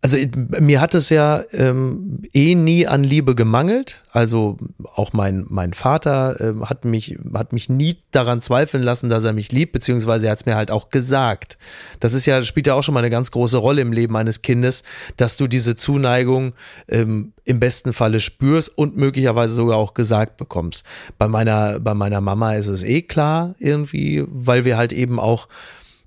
[0.00, 0.16] also
[0.60, 4.04] mir hat es ja ähm, eh nie an Liebe gemangelt.
[4.12, 4.56] Also
[4.94, 9.32] auch mein, mein Vater ähm, hat, mich, hat mich nie daran zweifeln lassen, dass er
[9.32, 11.58] mich liebt, beziehungsweise er hat es mir halt auch gesagt.
[11.98, 14.42] Das ist ja, spielt ja auch schon mal eine ganz große Rolle im Leben eines
[14.42, 14.84] Kindes,
[15.16, 16.52] dass du diese Zuneigung
[16.88, 20.84] ähm, im besten Falle spürst und möglicherweise sogar auch gesagt bekommst.
[21.18, 25.48] Bei meiner, bei meiner Mama ist es eh klar irgendwie, weil wir halt eben auch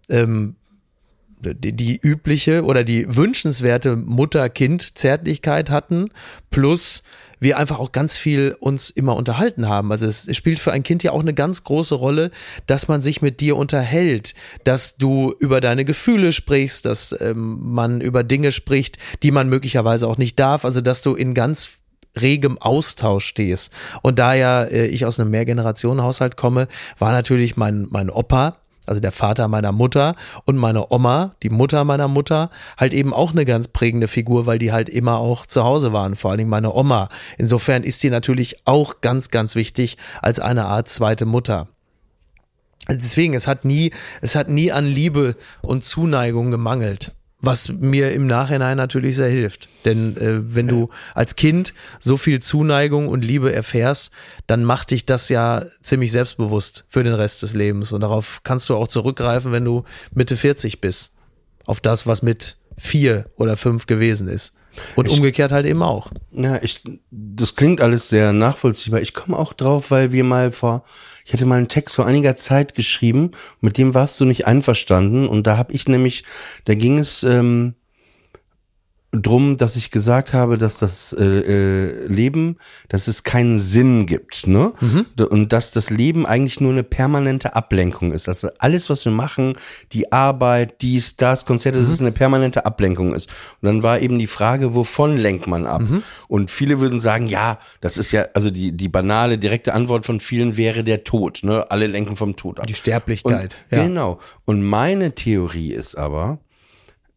[0.08, 0.56] ähm,
[1.42, 6.10] die, die übliche oder die wünschenswerte Mutter-Kind-Zärtlichkeit hatten,
[6.50, 7.04] plus
[7.40, 9.92] wir einfach auch ganz viel uns immer unterhalten haben.
[9.92, 12.30] Also es spielt für ein Kind ja auch eine ganz große Rolle,
[12.68, 18.00] dass man sich mit dir unterhält, dass du über deine Gefühle sprichst, dass ähm, man
[18.00, 20.66] über Dinge spricht, die man möglicherweise auch nicht darf.
[20.66, 21.70] Also dass du in ganz
[22.20, 23.72] regem Austausch stehst.
[24.04, 26.68] Und da ja äh, ich aus einem Mehrgenerationenhaushalt komme,
[27.00, 28.58] war natürlich mein, mein Opa,
[28.92, 33.32] also der Vater meiner Mutter und meine Oma, die Mutter meiner Mutter, halt eben auch
[33.32, 36.50] eine ganz prägende Figur, weil die halt immer auch zu Hause waren, vor allen Dingen
[36.50, 37.08] meine Oma.
[37.38, 41.70] Insofern ist die natürlich auch ganz, ganz wichtig als eine Art zweite Mutter.
[42.90, 47.14] Deswegen, es hat nie, es hat nie an Liebe und Zuneigung gemangelt.
[47.42, 49.68] Was mir im Nachhinein natürlich sehr hilft.
[49.84, 54.12] Denn äh, wenn du als Kind so viel Zuneigung und Liebe erfährst,
[54.46, 57.92] dann macht dich das ja ziemlich selbstbewusst für den Rest des Lebens.
[57.92, 61.14] Und darauf kannst du auch zurückgreifen, wenn du Mitte 40 bist.
[61.66, 64.56] Auf das, was mit vier oder fünf gewesen ist.
[64.96, 66.12] Und Ich- umgekehrt halt eben auch.
[66.32, 69.02] Ja, ich, das klingt alles sehr nachvollziehbar.
[69.02, 70.84] Ich komme auch drauf, weil wir mal vor,
[71.26, 75.28] ich hatte mal einen Text vor einiger Zeit geschrieben, mit dem warst du nicht einverstanden.
[75.28, 76.24] Und da habe ich nämlich,
[76.66, 77.76] da ging es ähm,
[79.14, 82.56] drum, dass ich gesagt habe, dass das äh, äh, Leben,
[82.88, 84.72] dass es keinen Sinn gibt, ne?
[85.20, 88.30] D- Und dass das Leben eigentlich nur eine permanente Ablenkung ist.
[88.30, 89.54] Also alles, was wir machen,
[89.92, 93.30] die Arbeit, dies, das, Konzerte, dass es eine permanente Ablenkung ist.
[93.62, 95.82] Und dann war eben die Frage, wovon lenkt man ab?
[96.30, 100.22] Und viele würden sagen, ja, das ist ja, also die, die banale, direkte Antwort von
[100.22, 101.70] vielen wäre der Tod, ne?
[101.70, 102.68] Alle lenken vom Tod ab.
[102.68, 103.58] Die Sterblichkeit.
[103.70, 103.84] Und, ja.
[103.84, 104.20] Genau.
[104.46, 106.40] Und meine Theorie ist aber,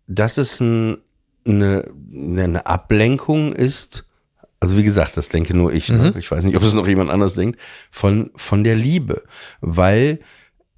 [0.09, 0.99] dass es ein,
[1.47, 4.05] eine, eine Ablenkung ist,
[4.61, 6.15] also wie gesagt, das denke nur ich, ne?
[6.19, 9.23] ich weiß nicht, ob es noch jemand anders denkt, von, von der Liebe,
[9.61, 10.21] weil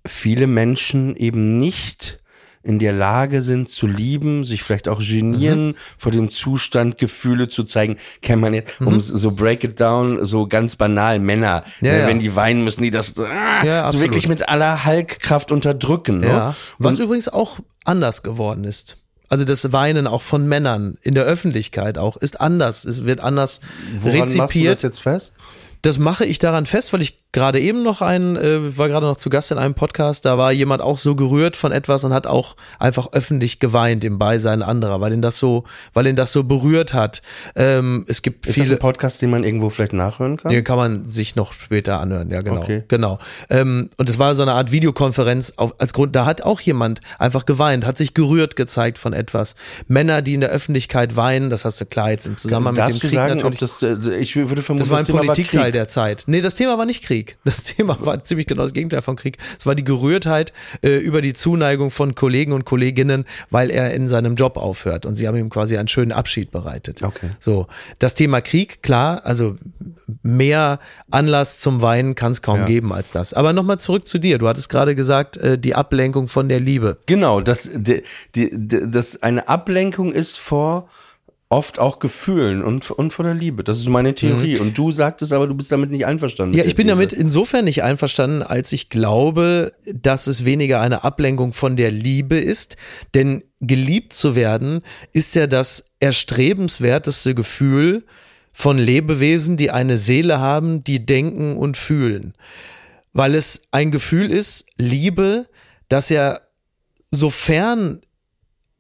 [0.05, 2.21] viele Menschen eben nicht
[2.65, 7.63] in der Lage sind zu lieben, sich vielleicht auch genieren vor dem Zustand, Gefühle zu
[7.63, 7.95] zeigen.
[8.23, 12.07] Kennt man jetzt, um so break it down, so ganz banal, Männer, Ja, äh, ja.
[12.09, 16.19] wenn die weinen müssen, die das ah, Ja, so wirklich mit aller Halkkraft unterdrücken.
[16.19, 16.57] Ne?
[16.81, 18.97] Was Und- übrigens auch anders geworden ist.
[19.29, 22.85] Also das Weinen auch von Männern in der Öffentlichkeit auch ist anders.
[22.85, 23.61] Es wird anders
[23.99, 24.73] Woran machst du rezipiert.
[24.73, 25.35] das jetzt fest?
[25.83, 29.17] Das mache ich daran fest, weil ich gerade eben noch ein, äh, war gerade noch
[29.17, 32.27] zu Gast in einem Podcast, da war jemand auch so gerührt von etwas und hat
[32.27, 36.45] auch einfach öffentlich geweint im Beisein anderer, weil ihn das so, weil ihn das so
[36.45, 37.21] berührt hat.
[37.55, 38.77] Ähm, es gibt Ist das viele.
[38.77, 40.51] ein Podcast, den man irgendwo vielleicht nachhören kann?
[40.51, 42.63] Den kann man sich noch später anhören, ja genau.
[42.63, 42.85] Okay.
[42.89, 43.19] Genau.
[43.51, 47.01] Ähm, und es war so eine Art Videokonferenz auf, als Grund, da hat auch jemand
[47.19, 49.57] einfach geweint, hat sich gerührt gezeigt von etwas.
[49.89, 52.95] Männer, die in der Öffentlichkeit weinen, das hast du klar jetzt im Zusammenhang mit Darfst
[52.95, 53.63] dem du Krieg sagen, natürlich.
[53.63, 56.25] ob das, äh, ich würde vermuten, Das war ein Politikteil der Zeit.
[56.29, 57.26] Nee, das Thema war nicht Krieg.
[57.45, 59.39] Das Thema war ziemlich genau das Gegenteil von Krieg.
[59.59, 64.09] Es war die Gerührtheit äh, über die Zuneigung von Kollegen und Kolleginnen, weil er in
[64.09, 65.07] seinem Job aufhört.
[65.07, 67.03] Und sie haben ihm quasi einen schönen Abschied bereitet.
[67.03, 67.31] Okay.
[67.41, 67.67] So,
[67.99, 69.57] das Thema Krieg, klar, also
[70.23, 70.79] mehr
[71.11, 72.67] Anlass zum Weinen kann es kaum Ja.
[72.67, 73.33] geben als das.
[73.33, 74.39] Aber nochmal zurück zu dir.
[74.39, 76.99] Du hattest gerade gesagt, äh, die Ablenkung von der Liebe.
[77.07, 78.03] Genau, dass die,
[78.35, 80.89] die, das eine Ablenkung ist vor
[81.49, 83.63] oft auch Gefühlen und, und vor der Liebe.
[83.63, 84.59] Das ist meine Theorie.
[84.59, 86.55] Und du sagtest aber, du bist damit nicht einverstanden.
[86.55, 86.59] Mhm.
[86.59, 86.97] Ja, ich bin These.
[86.97, 92.37] damit insofern nicht einverstanden, als ich glaube, dass es weniger eine Ablenkung von der Liebe
[92.37, 92.77] ist.
[93.15, 94.81] Denn geliebt zu werden
[95.13, 98.05] ist ja das erstrebenswerteste Gefühl
[98.53, 102.35] von Lebewesen, die eine Seele haben, die denken und fühlen.
[103.13, 105.47] Weil es ein Gefühl ist, Liebe,
[105.89, 106.41] das ja
[107.11, 108.01] so fern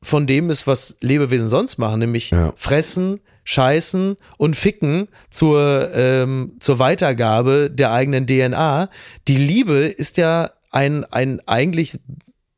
[0.06, 2.52] von dem ist, was Lebewesen sonst machen, nämlich Ja.
[2.56, 8.88] fressen, scheißen und ficken zur, ähm, zur Weitergabe der eigenen DNA.
[9.26, 11.98] Die Liebe ist ja ein, ein eigentlich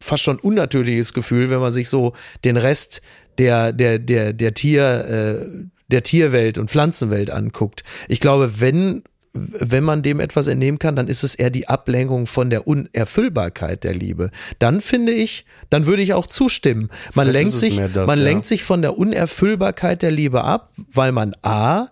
[0.00, 2.12] fast schon unnatürliches Gefühl, wenn man sich so
[2.44, 3.00] den Rest
[3.38, 5.46] der, der, der, der Tier, äh,
[5.88, 7.82] der Tierwelt und Pflanzenwelt anguckt.
[8.08, 9.02] Ich glaube, wenn
[9.40, 13.84] wenn man dem etwas entnehmen kann, dann ist es eher die Ablenkung von der Unerfüllbarkeit
[13.84, 14.30] der Liebe.
[14.58, 16.90] Dann finde ich, dann würde ich auch zustimmen.
[17.14, 18.24] Man Vielleicht lenkt sich, das, man ja.
[18.24, 21.88] lenkt sich von der Unerfüllbarkeit der Liebe ab, weil man A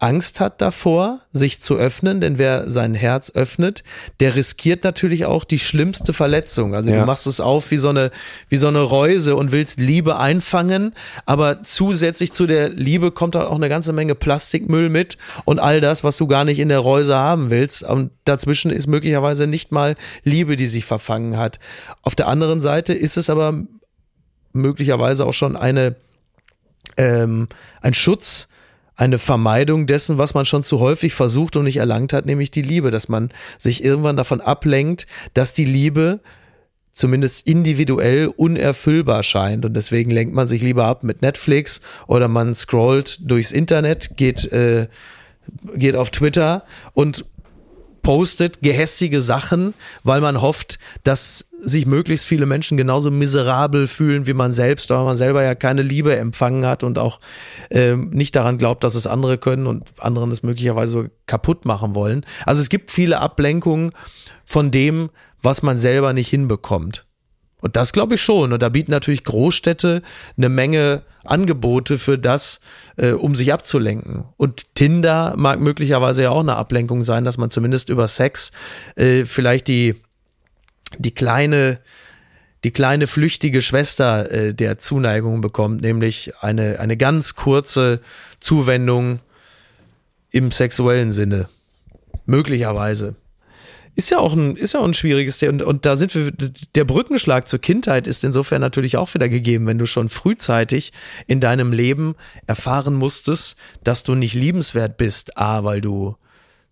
[0.00, 3.82] Angst hat davor, sich zu öffnen, denn wer sein Herz öffnet,
[4.20, 6.74] der riskiert natürlich auch die schlimmste Verletzung.
[6.74, 7.00] Also Ja.
[7.00, 8.12] du machst es auf wie so eine,
[8.48, 10.94] wie so eine Reuse und willst Liebe einfangen,
[11.26, 15.80] aber zusätzlich zu der Liebe kommt halt auch eine ganze Menge Plastikmüll mit und all
[15.80, 17.82] das, was du gar nicht in der Reuse haben willst.
[17.82, 21.58] Und dazwischen ist möglicherweise nicht mal Liebe, die sich verfangen hat.
[22.02, 23.52] Auf der anderen Seite ist es aber
[24.52, 25.96] möglicherweise auch schon eine,
[26.96, 27.48] ähm,
[27.80, 28.48] ein Schutz,
[28.98, 32.62] eine Vermeidung dessen, was man schon zu häufig versucht und nicht erlangt hat, nämlich die
[32.62, 36.20] Liebe, dass man sich irgendwann davon ablenkt, dass die Liebe
[36.92, 39.64] zumindest individuell unerfüllbar scheint.
[39.64, 44.50] Und deswegen lenkt man sich lieber ab mit Netflix oder man scrollt durchs Internet, geht,
[44.50, 44.88] äh,
[45.76, 47.24] geht auf Twitter und
[48.02, 54.34] postet gehässige Sachen, weil man hofft, dass sich möglichst viele Menschen genauso miserabel fühlen wie
[54.34, 57.20] man selbst, weil man selber ja keine Liebe empfangen hat und auch
[57.70, 62.24] ähm, nicht daran glaubt, dass es andere können und anderen es möglicherweise kaputt machen wollen.
[62.46, 63.92] Also es gibt viele Ablenkungen
[64.44, 65.10] von dem,
[65.42, 67.06] was man selber nicht hinbekommt.
[67.60, 68.52] Und das glaube ich schon.
[68.52, 70.02] Und da bieten natürlich Großstädte
[70.36, 72.60] eine Menge Angebote für das,
[72.96, 74.24] äh, um sich abzulenken.
[74.36, 78.52] Und Tinder mag möglicherweise ja auch eine Ablenkung sein, dass man zumindest über Sex
[78.94, 79.96] äh, vielleicht die,
[80.96, 81.80] die kleine,
[82.64, 88.00] die kleine flüchtige Schwester äh, der Zuneigung bekommt, nämlich eine, eine ganz kurze
[88.40, 89.20] Zuwendung
[90.30, 91.48] im sexuellen Sinne.
[92.26, 93.16] Möglicherweise.
[93.98, 95.54] Ist ja auch ein, ist ja auch ein schwieriges Thema.
[95.54, 99.66] Und, und da sind wir, der Brückenschlag zur Kindheit ist insofern natürlich auch wieder gegeben,
[99.66, 100.92] wenn du schon frühzeitig
[101.26, 102.14] in deinem Leben
[102.46, 105.36] erfahren musstest, dass du nicht liebenswert bist.
[105.36, 106.16] A, weil du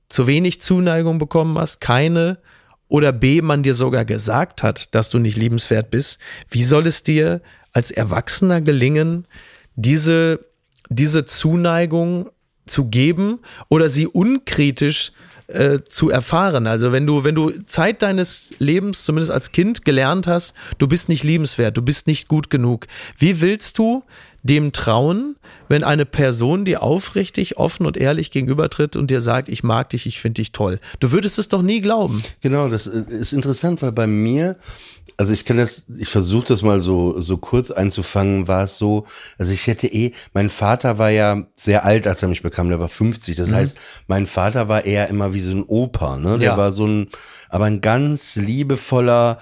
[0.08, 2.38] zu wenig Zuneigung bekommen hast, keine,
[2.88, 6.18] oder B, man dir sogar gesagt hat, dass du nicht liebenswert bist.
[6.50, 7.40] Wie soll es dir
[7.72, 9.26] als Erwachsener gelingen,
[9.74, 10.46] diese,
[10.88, 12.30] diese Zuneigung
[12.66, 15.12] zu geben oder sie unkritisch
[15.48, 16.66] äh, zu erfahren.
[16.66, 21.08] Also wenn du, wenn du Zeit deines Lebens, zumindest als Kind, gelernt hast, du bist
[21.08, 22.86] nicht liebenswert, du bist nicht gut genug.
[23.16, 24.02] Wie willst du
[24.46, 25.36] dem trauen,
[25.68, 30.06] wenn eine Person dir aufrichtig, offen und ehrlich gegenübertritt und dir sagt, ich mag dich,
[30.06, 30.78] ich finde dich toll?
[31.00, 32.22] Du würdest es doch nie glauben.
[32.40, 34.56] Genau, das ist interessant, weil bei mir,
[35.16, 39.06] also ich kann das, ich versuche das mal so so kurz einzufangen, war es so,
[39.38, 42.78] also ich hätte eh, mein Vater war ja sehr alt, als er mich bekam, der
[42.80, 43.36] war 50.
[43.36, 46.38] Das heißt, mein Vater war eher immer wie so ein Opa, ne?
[46.38, 46.56] Der Ja.
[46.56, 47.08] war so ein,
[47.48, 49.38] aber ein ganz liebevoller,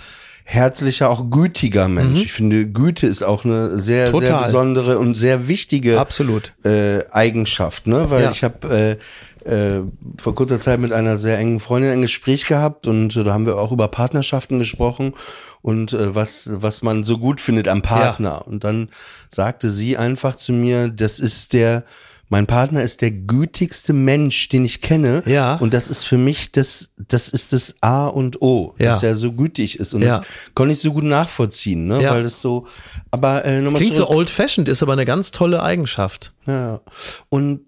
[0.47, 2.23] herzlicher, auch gütiger Mensch.
[2.23, 4.45] Ich finde, Güte ist auch eine sehr, sehr Total.
[4.45, 6.53] besondere und sehr wichtige Absolut.
[6.65, 8.11] äh, Eigenschaft, ne?
[8.11, 8.31] Weil Ja.
[8.31, 8.99] ich habe
[9.45, 9.83] äh, äh,
[10.19, 13.47] vor kurzer Zeit mit einer sehr engen Freundin ein Gespräch gehabt und äh, da haben
[13.47, 15.15] wir auch über Partnerschaften gesprochen
[15.63, 18.47] und äh, was was man so gut findet am Partner.
[18.47, 18.91] Und dann
[19.31, 21.85] sagte sie einfach zu mir, das ist der
[22.29, 25.23] mein Partner ist der gütigste Mensch, den ich kenne.
[25.27, 25.57] Ja.
[25.57, 28.91] Und das ist für mich das, das ist das A und O, Ja.
[28.91, 29.95] dass er so gütig ist.
[29.95, 30.19] Und Ja.
[30.19, 32.03] das konnte ich so gut nachvollziehen, ne?
[32.03, 32.11] Ja.
[32.13, 32.67] Weil das so,
[33.11, 34.11] aber äh, nochmal Klingt zurück.
[34.11, 36.33] so old-fashioned, ist aber eine ganz tolle Eigenschaft.
[36.47, 36.81] Ja.
[37.29, 37.61] Und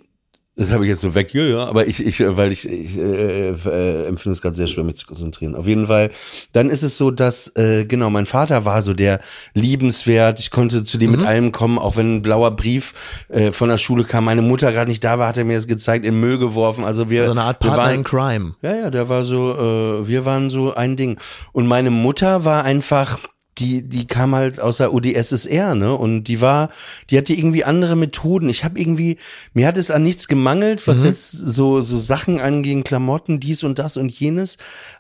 [0.56, 3.50] das habe ich jetzt so weg, ja, ja, aber ich, ich, weil ich, ich äh,
[3.50, 5.54] äh, empfinde es gerade sehr schwer, mich zu konzentrieren.
[5.54, 6.10] Auf jeden Fall,
[6.52, 9.20] dann ist es so, dass, äh, genau, mein Vater war so der
[9.52, 13.68] liebenswert, ich konnte zu dem mit allem kommen, auch wenn ein blauer Brief äh, von
[13.68, 16.18] der Schule kam, meine Mutter gerade nicht da war, hat er mir das gezeigt, in
[16.18, 18.54] Müll geworfen, also wir, So eine Art Partner waren, in Crime.
[18.62, 21.18] ja, ja, der war so, äh, wir waren so ein Ding.
[21.52, 23.18] Und meine Mutter war einfach,
[23.58, 25.94] die, die kam halt aus der UdSSR, ne?
[25.94, 26.70] Und die war,
[27.10, 28.48] die hatte irgendwie andere Methoden.
[28.48, 29.16] Ich habe irgendwie,
[29.54, 33.78] mir hat es an nichts gemangelt, was jetzt so, so Sachen anging, Klamotten, dies und
[33.78, 34.58] das und jenes.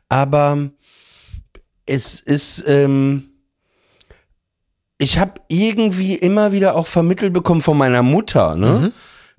[0.08, 0.70] Aber
[1.86, 3.24] es ist, ähm,
[4.98, 8.92] ich habe irgendwie immer wieder auch vermittelt bekommen von meiner Mutter, ne?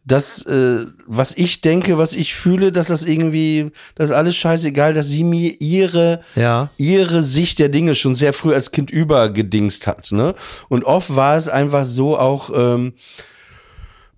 [0.07, 4.93] Dass äh, was ich denke, was ich fühle, dass das irgendwie, das ist alles scheißegal,
[4.93, 6.69] dass sie mir ihre Ja.
[6.77, 10.33] ihre Sicht der Dinge schon sehr früh als Kind übergedingst hat, ne?
[10.69, 12.93] Und oft war es einfach so auch ähm,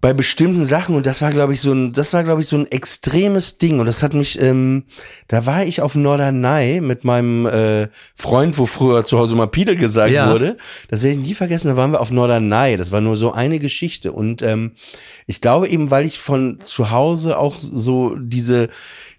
[0.02, 2.56] bei bestimmten Sachen und das war glaube ich so ein das war glaube ich so
[2.56, 4.84] ein extremes Ding und das hat mich ähm,
[5.28, 9.76] da war ich auf Norderney mit meinem äh, Freund wo früher zu Hause mal Pidel
[9.76, 10.32] gesagt Ja.
[10.32, 10.56] wurde
[10.90, 13.60] das werde ich nie vergessen da waren wir auf Norderney das war nur so eine
[13.60, 14.72] Geschichte und ähm,
[15.28, 18.70] ich glaube eben weil ich von zu Hause auch so diese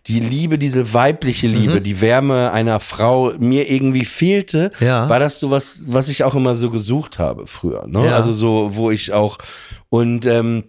[0.06, 1.82] die Liebe, diese weibliche Liebe, Mhm.
[1.82, 5.10] die Wärme einer Frau mir irgendwie fehlte, Ja.
[5.10, 7.86] war das so was, was ich auch immer so gesucht habe früher.
[7.86, 8.06] Ne?
[8.06, 8.16] Ja.
[8.16, 9.36] Also so, wo ich auch
[9.90, 10.64] und ähm,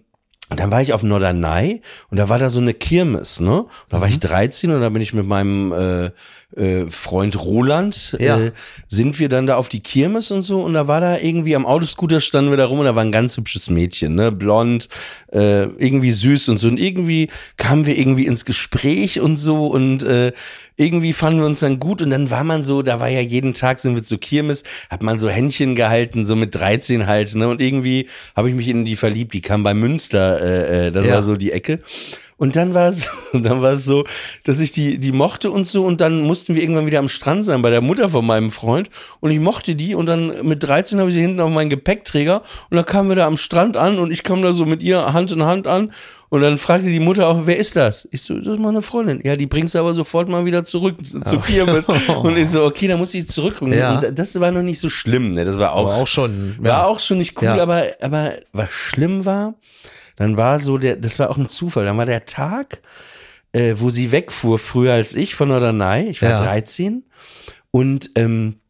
[0.60, 3.66] dann war ich auf Norderney und da war da so eine Kirmes, ne?
[3.88, 6.10] Da war ich 13 und da bin ich mit meinem äh,
[6.56, 8.38] äh, Freund Roland, Ja.
[8.38, 8.52] äh,
[8.86, 10.62] sind wir dann da auf die Kirmes und so.
[10.62, 13.12] Und da war da irgendwie am Autoscooter standen wir da rum und da war ein
[13.12, 14.88] ganz hübsches Mädchen, ne, blond,
[15.32, 16.68] äh, irgendwie süß und so.
[16.68, 19.66] Und irgendwie kamen wir irgendwie ins Gespräch und so.
[19.66, 20.32] Und äh,
[20.76, 22.02] irgendwie fanden wir uns dann gut.
[22.02, 25.02] Und dann war man so, da war ja jeden Tag sind wir zur Kirmes, hat
[25.02, 28.84] man so Händchen gehalten, so mit 13 halt, ne, und irgendwie habe ich mich in
[28.84, 31.14] die verliebt, die kam bei Münster, äh, äh, das Ja.
[31.14, 31.80] war so die Ecke.
[32.42, 34.04] Und dann war es, dann war es so,
[34.42, 37.44] dass ich die, die mochte und so und dann mussten wir irgendwann wieder am Strand
[37.44, 38.90] sein bei der Mutter von meinem Freund
[39.20, 42.42] und ich mochte die und dann mit 13 habe ich sie hinten auf meinen Gepäckträger
[42.68, 45.12] und dann kamen wir da am Strand an und ich kam da so mit ihr
[45.12, 45.92] Hand in Hand an
[46.30, 48.08] und dann fragte die Mutter auch, wer ist das?
[48.10, 49.20] Ich so, das ist meine Freundin.
[49.22, 51.86] Ja, die bringst du aber sofort mal wieder zurück zu- zur Kirmes.
[52.22, 53.26] Und ich so, okay, dann muss ich.
[53.36, 53.98] Ja.
[53.98, 55.44] Und das war noch nicht so schlimm, ne?
[55.44, 56.84] Das war auch, Aber auch schon, war ja.
[56.86, 57.62] auch schon nicht cool, Ja.
[57.62, 59.54] aber, aber was schlimm war,
[60.16, 62.82] dann war so der, das war auch ein Zufall, dann war der Tag,
[63.52, 66.36] äh, wo sie wegfuhr, früher als ich von Norderney, ich war Ja.
[66.38, 67.04] 13
[67.70, 68.60] und ähm,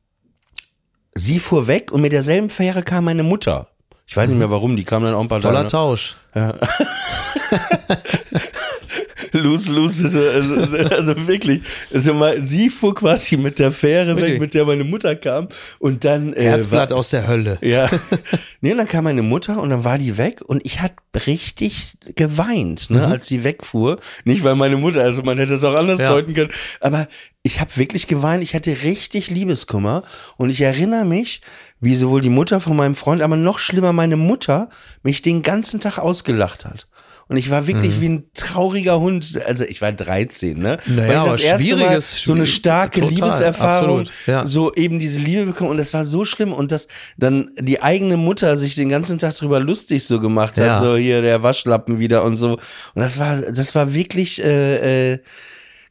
[1.15, 3.69] sie fuhr weg und mit derselben Fähre kam meine Mutter.
[4.07, 5.69] Ich weiß nicht mehr warum, die kam dann auch ein paar Toller Tage.
[5.69, 6.17] Tausch.
[9.33, 11.63] Los, los, also, also wirklich.
[11.93, 14.33] Also mal, sie fuhr quasi mit der Fähre Wirklich?
[14.35, 17.59] weg, mit der meine Mutter kam und dann äh, war, Herzblatt aus der Hölle.
[17.63, 17.89] Ja.
[18.61, 20.95] nee, und dann kam meine Mutter und dann war die weg und ich hatte
[21.27, 23.13] richtig geweint, ne, Mhm.
[23.13, 23.99] als sie wegfuhr.
[24.25, 26.11] Nicht, weil meine Mutter, also man hätte es auch anders Ja.
[26.11, 27.09] deuten können, aber
[27.43, 30.03] ich habe wirklich geweint, ich hatte richtig Liebeskummer
[30.37, 31.41] und ich erinnere mich,
[31.81, 34.69] wie sowohl die Mutter von meinem Freund, aber noch schlimmer meine Mutter
[35.03, 36.87] mich den ganzen Tag ausgelacht hat.
[37.33, 39.41] Und ich war wirklich wie ein trauriger Hund.
[39.47, 40.77] Also ich war 13, ne?
[40.85, 40.97] Mhm.
[40.97, 44.45] Naja, Weil ich das erste Mal so eine starke total, Liebeserfahrung, ja.
[44.47, 48.19] so eben diese Liebe bekommen und das war so schlimm und dass dann die eigene
[48.19, 50.75] Mutter sich den ganzen Tag drüber lustig so gemacht hat, Ja.
[50.79, 52.61] so hier der Waschlappen wieder und so und
[52.97, 55.19] das war das war wirklich äh, äh,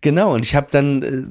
[0.02, 1.24] genau und ich habe dann äh,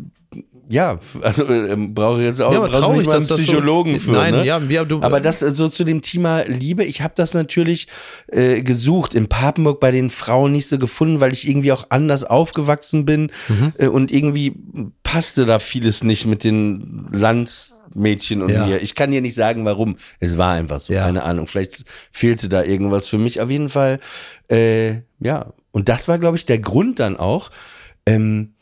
[0.73, 3.99] ja, also äh, brauche ich jetzt auch Ja, traurig, nicht mal einen das so- Psychologen
[3.99, 4.13] für.
[4.13, 4.45] Nein, ne?
[4.47, 7.89] ja, ja, du- aber das äh, so zu dem Thema Liebe, ich habe das natürlich
[8.29, 12.23] äh, gesucht in Papenburg bei den Frauen nicht so gefunden, weil ich irgendwie auch anders
[12.25, 13.73] aufgewachsen bin Mhm.
[13.79, 14.55] äh, und irgendwie
[15.03, 18.67] passte da vieles nicht mit den Landmädchen und Ja.
[18.67, 18.81] mir.
[18.81, 19.97] Ich kann dir nicht sagen, warum.
[20.21, 21.03] Es war einfach so, Ja.
[21.05, 21.49] keine Ahnung.
[21.49, 23.41] Vielleicht fehlte da irgendwas für mich.
[23.41, 23.99] Auf jeden Fall,
[24.49, 25.53] äh, ja.
[25.73, 27.51] Und das war, glaube ich, der Grund dann auch.
[28.07, 28.55] Ähm,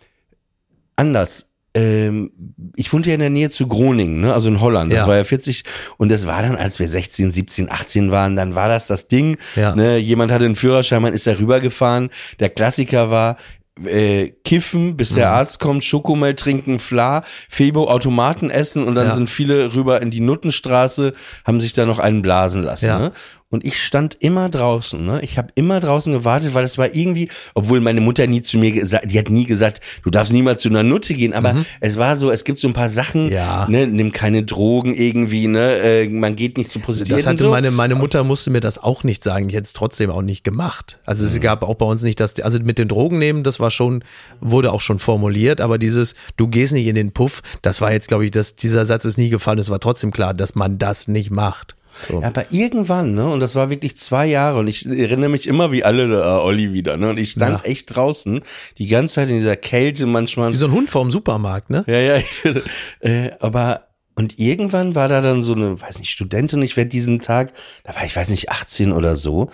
[0.96, 1.47] anders.
[1.74, 2.30] Ähm,
[2.76, 4.32] ich wohnte ja in der Nähe zu Groningen, ne?
[4.32, 4.90] also in Holland.
[4.92, 5.06] Das Ja.
[5.06, 5.64] war ja 40.
[5.98, 9.36] Und das war dann, als wir 16, 17, 18 waren, dann war das das Ding.
[9.54, 9.74] Ja.
[9.76, 9.98] Ne?
[9.98, 12.08] Jemand hatte einen Führerschein, man ist da rübergefahren.
[12.40, 13.36] Der Klassiker war,
[13.84, 15.16] äh, kiffen, bis Mhm.
[15.16, 19.12] der Arzt kommt, Schokomel trinken, Fla, Febo, Automaten essen und dann Ja.
[19.14, 21.12] sind viele rüber in die Nuttenstraße,
[21.46, 22.86] haben sich da noch einen blasen lassen.
[22.88, 23.12] Ne?
[23.50, 25.02] Und ich stand immer draußen.
[25.02, 25.20] Ne?
[25.22, 28.72] Ich habe immer draußen gewartet, weil es war irgendwie, obwohl meine Mutter nie zu mir
[28.72, 32.14] gesagt, die hat nie gesagt, du darfst niemals zu einer Nutte gehen, aber es war
[32.16, 33.32] so, es gibt so ein paar Sachen, Mhm.
[33.32, 33.66] Ja.
[33.66, 37.16] ne, nimm keine Drogen irgendwie, ne, äh, man geht nicht zu Prostituierten.
[37.24, 37.50] Das hatte so.
[37.50, 39.48] meine, meine Mutter musste mir das auch nicht sagen.
[39.48, 40.98] Ich hätte es trotzdem auch nicht gemacht.
[41.06, 41.30] Also Mhm.
[41.30, 44.04] es gab auch bei uns nicht das, also mit den Drogen nehmen, das war schon,
[44.42, 48.08] wurde auch schon formuliert, aber dieses, du gehst nicht in den Puff, das war jetzt,
[48.08, 49.58] glaube ich, das, dieser Satz ist nie gefallen.
[49.58, 51.76] Es war trotzdem klar, dass man das nicht macht.
[52.06, 52.20] So.
[52.20, 55.72] Ja, aber irgendwann, ne, und das war wirklich zwei Jahre, und ich erinnere mich immer
[55.72, 57.66] wie alle, äh, Olli wieder, ne, und ich stand Ja.
[57.66, 58.40] echt draußen,
[58.78, 60.52] die ganze Zeit in dieser Kälte manchmal.
[60.52, 61.84] Wie so ein Hund vorm Supermarkt, ne?
[61.86, 62.62] Ja, ja, ich finde,
[63.00, 67.20] äh, aber und irgendwann war da dann so eine, weiß nicht, Studentin, ich werde diesen
[67.20, 67.52] Tag,
[67.84, 69.48] da war ich, weiß nicht, 18 oder so.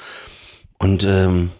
[0.78, 1.50] Und ähm,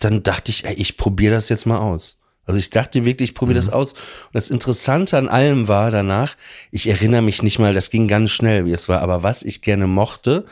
[0.00, 2.19] dann dachte ich, ey, ich probiere das jetzt mal aus.
[2.46, 3.92] Also ich dachte wirklich, ich probiere das aus.
[3.92, 4.00] Und
[4.34, 6.36] das Interessante an allem war danach,
[6.70, 9.62] ich erinnere mich nicht mal, das ging ganz schnell, wie es war, aber was ich
[9.62, 10.44] gerne mochte,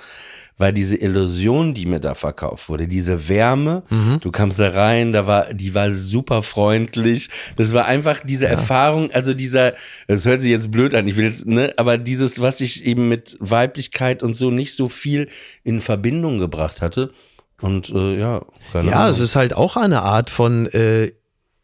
[0.61, 3.85] war diese Illusion, die mir da verkauft wurde, diese Wärme.
[4.21, 7.31] Du kamst da rein, da war, die war super freundlich.
[7.57, 9.75] Das war einfach diese Erfahrung, also dieser,
[10.09, 13.09] das hört sich jetzt blöd an, ich will jetzt, ne, aber dieses, was ich eben
[13.09, 15.29] mit Weiblichkeit und so nicht so viel
[15.63, 17.13] in Verbindung gebracht hatte.
[17.61, 18.41] Und äh, ja,
[18.73, 19.13] keine Ja, Ahnung.
[19.13, 21.13] es ist halt auch eine Art von äh,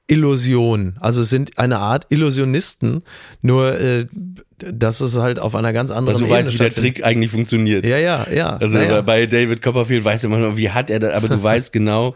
[0.07, 0.97] Illusion.
[1.01, 3.03] Also sind eine Art Illusionisten,
[3.41, 4.07] nur äh,
[4.59, 6.75] dass es halt auf einer ganz anderen Also du Ebene weißt, wie der.
[6.75, 7.85] Trick eigentlich funktioniert.
[7.85, 8.57] Ja, ja, ja.
[8.57, 9.01] Also naja.
[9.01, 12.15] bei David Copperfield weiß man noch, wie hat er das, aber du weißt genau,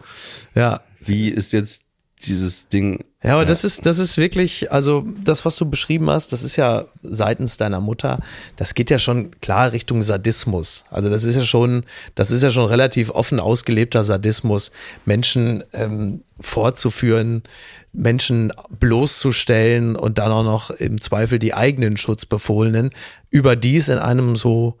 [0.55, 0.81] ja.
[1.01, 1.88] wie ist jetzt
[2.25, 3.03] dieses Ding.
[3.23, 6.55] Ja, aber das ist, das ist wirklich, also das, was du beschrieben hast, das ist
[6.55, 8.19] ja seitens deiner Mutter,
[8.55, 10.85] das geht ja schon klar Richtung Sadismus.
[10.89, 11.83] Also das ist ja schon,
[12.15, 14.71] das ist ja schon relativ offen ausgelebter Sadismus,
[15.05, 17.43] Menschen ähm, vorzuführen,
[17.91, 22.91] Menschen bloßzustellen und dann auch noch im Zweifel die eigenen Schutzbefohlenen,
[23.29, 24.77] überdies in einem so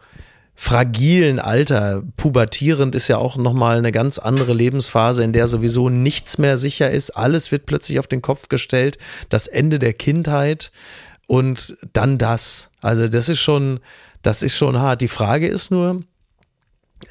[0.61, 6.37] fragilen Alter, pubertierend ist ja auch nochmal eine ganz andere Lebensphase, in der sowieso nichts
[6.37, 7.11] mehr sicher ist.
[7.11, 8.97] Alles wird plötzlich auf den Kopf gestellt.
[9.29, 10.73] Das Ende der Kindheit
[11.27, 12.71] und dann das.
[12.81, 13.79] Also das ist schon,
[14.21, 14.99] das ist schon hart.
[14.99, 16.03] Die Frage ist nur,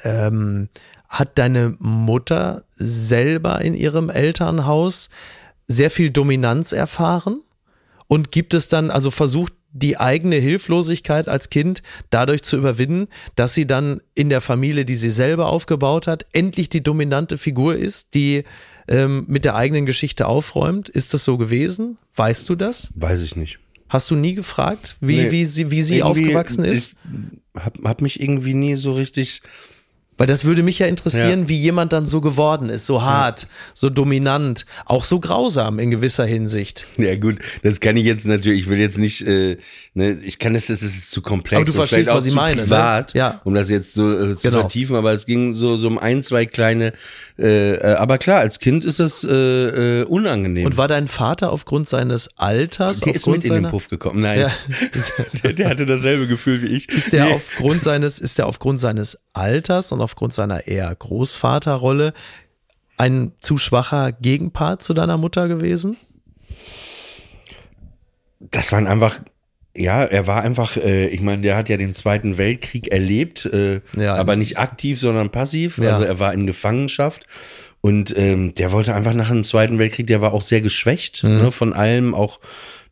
[0.03, 0.69] ähm,
[1.09, 5.09] hat deine Mutter selber in ihrem Elternhaus
[5.67, 7.41] sehr viel Dominanz erfahren?
[8.05, 13.53] Und gibt es dann, also versucht die eigene Hilflosigkeit als Kind dadurch zu überwinden, dass
[13.53, 18.13] sie dann in der Familie, die sie selber aufgebaut hat, endlich die dominante Figur ist,
[18.15, 18.43] die
[18.87, 20.89] ähm, mit der eigenen Geschichte aufräumt.
[20.89, 21.97] Ist das so gewesen?
[22.15, 22.91] Weißt du das?
[22.95, 23.59] Weiß ich nicht.
[23.89, 25.31] Hast du nie gefragt, wie, Nee.
[25.31, 26.95] wie sie, wie sie aufgewachsen ist?
[27.55, 29.41] Ich hab, hab mich irgendwie nie so richtig.
[30.19, 33.89] Weil das würde mich ja interessieren, wie jemand dann so geworden ist, so hart, so
[33.89, 36.87] dominant, auch so grausam in gewisser Hinsicht.
[36.97, 38.63] Ja gut, das kann ich jetzt natürlich.
[38.63, 39.25] Ich will jetzt nicht.
[39.25, 39.55] Äh,
[39.99, 40.65] ne, ich kann das.
[40.67, 41.57] Das ist zu komplex.
[41.57, 42.63] Aber du verstehst, was ich meine, ne?
[42.63, 43.39] Privat, Ja.
[43.43, 44.61] Um das jetzt so äh, zu Genau.
[44.61, 44.95] vertiefen.
[44.95, 46.93] Aber es ging so so um ein zwei kleine.
[47.37, 50.65] Äh, äh, aber klar, als Kind ist das äh, äh, unangenehm.
[50.65, 54.21] Und war dein Vater aufgrund seines Alters, der ist mit in den seiner, Puff gekommen.
[54.21, 54.51] Nein, Ja.
[55.43, 56.89] der, der hatte dasselbe Gefühl wie ich.
[56.89, 57.33] ist der Nee.
[57.33, 62.13] aufgrund seines, ist der aufgrund seines Alters und aufgrund seiner eher Großvaterrolle
[62.97, 65.95] ein zu schwacher Gegenpart zu deiner Mutter gewesen?
[68.39, 69.19] Das waren einfach,
[69.79, 73.81] ja, er war einfach, äh, ich meine, der hat ja den Zweiten Weltkrieg erlebt, äh,
[73.97, 74.15] Ja.
[74.15, 75.77] aber nicht aktiv, sondern passiv.
[75.77, 75.91] Ja.
[75.91, 77.25] Also er war in Gefangenschaft.
[77.81, 81.29] Und ähm, der wollte einfach nach dem Zweiten Weltkrieg, der war auch sehr geschwächt Mhm.
[81.37, 82.39] ne, von allem, auch,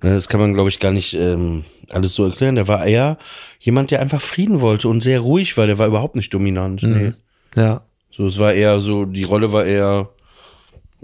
[0.02, 2.56] ne, das kann man, glaube ich, gar nicht ähm, alles so erklären.
[2.56, 3.18] Der war eher
[3.60, 5.68] jemand, der einfach Frieden wollte und sehr ruhig war.
[5.68, 6.84] Der war überhaupt nicht dominant.
[6.84, 7.14] Mhm.
[7.56, 7.62] Nee.
[7.62, 7.82] Ja.
[8.12, 10.10] So, es war eher so, die Rolle war eher,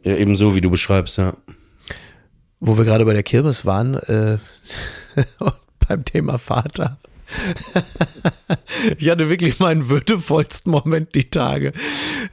[0.02, 1.34] eher eben so, wie du beschreibst, ja.
[2.62, 4.38] Wo wir gerade bei der Kirmes waren, äh,
[5.88, 6.98] beim Thema Vater.
[8.98, 11.74] ich hatte wirklich meinen würdevollsten Moment die Tage.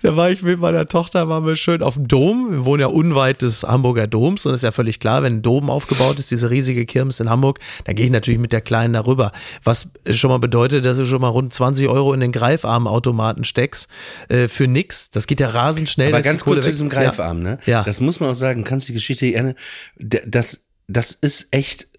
[0.03, 2.51] Da war ich mit meiner Tochter, waren wir schön auf dem Dom.
[2.51, 5.71] Wir wohnen ja unweit des Hamburger Doms und ist ja völlig klar, wenn ein Dom
[5.71, 9.33] aufgebaut ist, diese riesige Kirmes in Hamburg, dann gehe ich natürlich mit der Kleinen darüber.
[9.63, 13.89] Was schon mal bedeutet, dass du schon mal rund 20 Euro in den Greifarmautomaten steckst
[14.29, 15.11] äh, für nix.
[15.11, 16.13] Das geht ja rasend schnell.
[16.13, 17.59] Aber ganz kurz zu diesem Greifarm, ne?
[17.67, 17.83] Ja.
[17.85, 19.55] Das muss man auch sagen, kannst die Geschichte gerne,
[19.97, 21.90] das, das ist echt,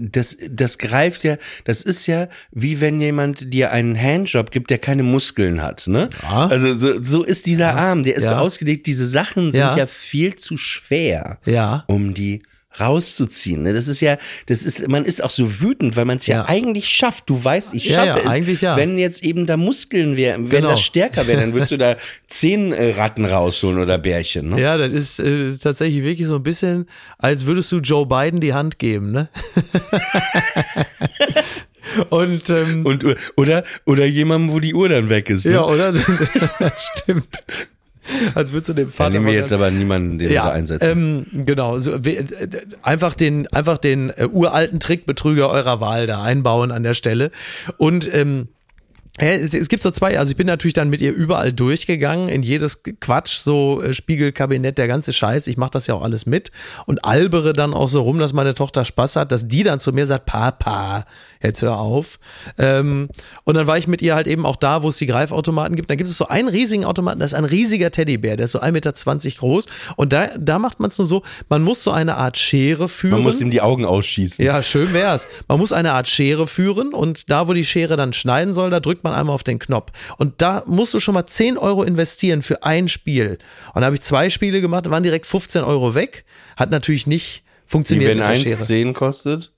[0.00, 4.78] das, das greift ja, das ist ja wie wenn jemand dir einen Handjob gibt, der
[4.78, 6.08] keine Muskeln hat, ne?
[6.22, 6.46] Ja.
[6.48, 8.30] Also so, so ist dieser Arm, der ist Ja.
[8.30, 9.76] so ausgelegt, diese Sachen sind Ja.
[9.76, 11.84] ja, viel zu schwer, Ja.
[11.86, 12.42] um die
[12.78, 13.62] rauszuziehen.
[13.62, 13.72] Ne?
[13.74, 14.16] Das ist ja,
[14.46, 16.36] das ist, man ist auch so wütend, weil man es ja.
[16.38, 16.48] Ja.
[16.48, 17.28] eigentlich schafft.
[17.28, 18.26] Du weißt, ich schaffe ja, es.
[18.26, 18.76] eigentlich ja.
[18.76, 20.70] Wenn jetzt eben da Muskeln wären, wenn Genau.
[20.70, 21.96] das stärker wäre, dann würdest du da
[22.28, 24.50] zehn äh, Ratten rausholen oder Bärchen.
[24.50, 24.60] Ne?
[24.60, 26.86] Ja, das ist, äh, tatsächlich wirklich so ein bisschen,
[27.18, 29.28] als würdest du Joe Biden die Hand geben, ne?
[32.10, 33.04] Und ähm, Und,
[33.36, 35.44] oder, oder jemandem, wo die Uhr dann weg ist.
[35.46, 35.52] Ne?
[35.52, 35.92] ja, oder?
[36.78, 37.42] Stimmt.
[38.34, 41.26] Als würdest du dem Vater nehmen wir jetzt aber niemanden, den wir da einsetzen.
[41.32, 42.26] Ähm, genau, so, we- äh,
[42.82, 47.30] einfach den, einfach den äh, uralten Trickbetrüger eurer Wahl da einbauen an der Stelle.
[47.76, 48.48] Und ähm, ja,
[49.18, 52.42] es, es gibt so zwei, also ich bin natürlich dann mit ihr überall durchgegangen, in
[52.42, 56.52] jedes Quatsch, so äh, Spiegelkabinett, der ganze Scheiß, ich mache das ja auch alles mit
[56.86, 59.92] und albere dann auch so rum, dass meine Tochter Spaß hat, dass die dann zu
[59.92, 61.04] mir sagt, Papa,
[61.42, 62.18] jetzt hör auf.
[62.56, 63.08] Ähm,
[63.44, 65.90] und dann war ich mit ihr halt eben auch da, wo es die Greifautomaten gibt.
[65.90, 68.60] Da gibt es so einen riesigen Automaten, das ist ein riesiger Teddybär, der ist so
[68.60, 68.92] 1,20 Meter
[69.38, 72.88] groß und da, da macht man es nur so, man muss so eine Art Schere
[72.88, 73.14] führen.
[73.14, 74.44] Man muss ihm die Augen ausschießen.
[74.44, 75.26] Ja, schön wär's.
[75.48, 78.78] Man muss eine Art Schere führen und da, wo die Schere dann schneiden soll, da
[78.80, 79.90] drückt man einmal auf den Knopf.
[80.18, 83.38] Und da musst du schon mal 10 Euro investieren für ein Spiel.
[83.74, 86.24] Und da habe ich zwei Spiele gemacht, waren direkt 15 Euro weg.
[86.56, 88.62] Hat natürlich nicht Wie funktioniert wenn mit der eins Schere.
[88.62, 89.52] 10 kostet.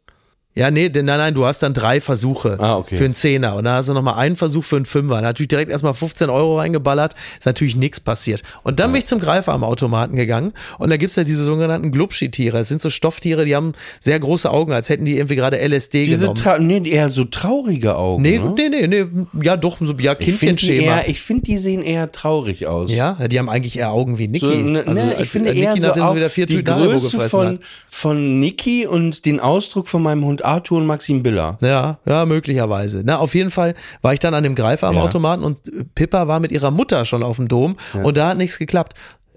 [0.54, 2.96] Ja, nee, denn, nein, nein, du hast dann drei Versuche Ah, okay.
[2.98, 5.20] für einen Zehner und dann hast du nochmal einen Versuch für einen Fünfer.
[5.22, 8.42] Natürlich direkt erstmal 15 Euro reingeballert, ist natürlich nichts passiert.
[8.62, 12.58] Und dann bin ich zum Greifarmautomaten gegangen und da gibt's ja diese sogenannten Glubschi-Tiere.
[12.58, 16.04] Das sind so Stofftiere, die haben sehr große Augen, als hätten die irgendwie gerade LSD
[16.04, 16.36] Diese genommen.
[16.36, 18.22] tra nee, eher so traurige Augen.
[18.22, 18.52] Nee, ne?
[18.54, 20.96] nee, nee, nee, ja doch, so ja, Ich finde die, Kindchenschema.
[21.14, 22.92] find, die sehen eher traurig aus.
[22.92, 24.44] Ja, die haben eigentlich eher Augen wie Niki.
[24.46, 26.56] So, ne, also, ne, ich finde äh, Niki eher so auch sie wieder vier die
[26.56, 27.58] Tüten Größe von, hat.
[27.88, 31.58] von Niki und den Ausdruck von meinem Hund Arthur und Maxim Biller.
[31.60, 33.02] Ja, ja, möglicherweise.
[33.04, 36.52] Na, auf jeden Fall war ich dann an dem Greifarmautomaten und äh, Pippa war mit
[36.52, 38.94] ihrer Mutter schon auf dem Dom und da hat nichts geklappt.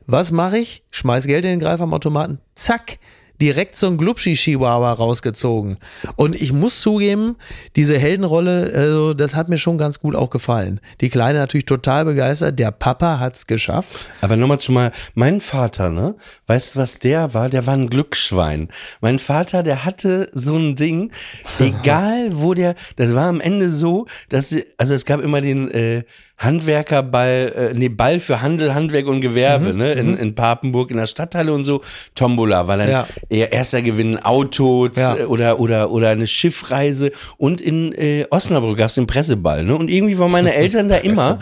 [0.07, 0.83] Was mache ich?
[0.91, 2.39] Schmeiß Geld in den Greifarmautomaten.
[2.53, 2.99] Zack.
[3.41, 5.77] Direkt so ein Glubschi-Chihuahua rausgezogen.
[6.15, 7.35] Und ich muss zugeben,
[7.75, 10.79] diese Heldenrolle, also das hat mir schon ganz gut auch gefallen.
[11.01, 14.07] Die Kleine natürlich total begeistert, der Papa hat's geschafft.
[14.21, 16.15] Aber nochmal zu mal, mein Vater, ne?
[16.47, 17.49] Weißt du, was der war?
[17.49, 18.69] Der war ein Glücksschwein.
[19.01, 21.11] Mein Vater, der hatte so ein Ding,
[21.59, 26.03] egal wo der, das war am Ende so, dass, also es gab immer den äh,
[26.37, 29.93] Handwerkerball, äh, nee, Ball für Handel, Handwerk und Gewerbe, ne?
[29.93, 31.81] In, in Papenburg in der Stadthalle und so.
[32.13, 33.07] Tombola war dann Ja.
[33.29, 35.25] eher erster Gewinn ein Auto z- Ja.
[35.27, 37.11] oder, oder, oder eine Schiffreise.
[37.37, 39.75] Und in äh, Osnabrück gab's den Presseball, ne?
[39.75, 41.39] Und irgendwie waren meine Eltern da immer.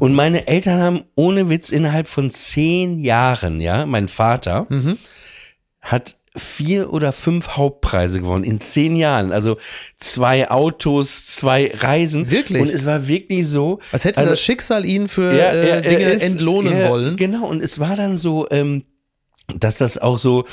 [0.00, 4.98] Und meine Eltern haben ohne Witz innerhalb von zehn Jahren, ja, mein Vater Mhm.
[5.80, 9.32] hat vier oder fünf Hauptpreise gewonnen in zehn Jahren.
[9.32, 9.58] Also
[9.98, 12.30] zwei Autos, zwei Reisen.
[12.30, 12.62] Wirklich?
[12.62, 13.80] Und es war wirklich so.
[13.92, 17.16] Als hätte also, das Schicksal ihn für ja, äh, Dinge ist- entlohnen ja, wollen.
[17.16, 18.84] Genau, und es war dann so, ähm,
[19.54, 20.44] dass das auch so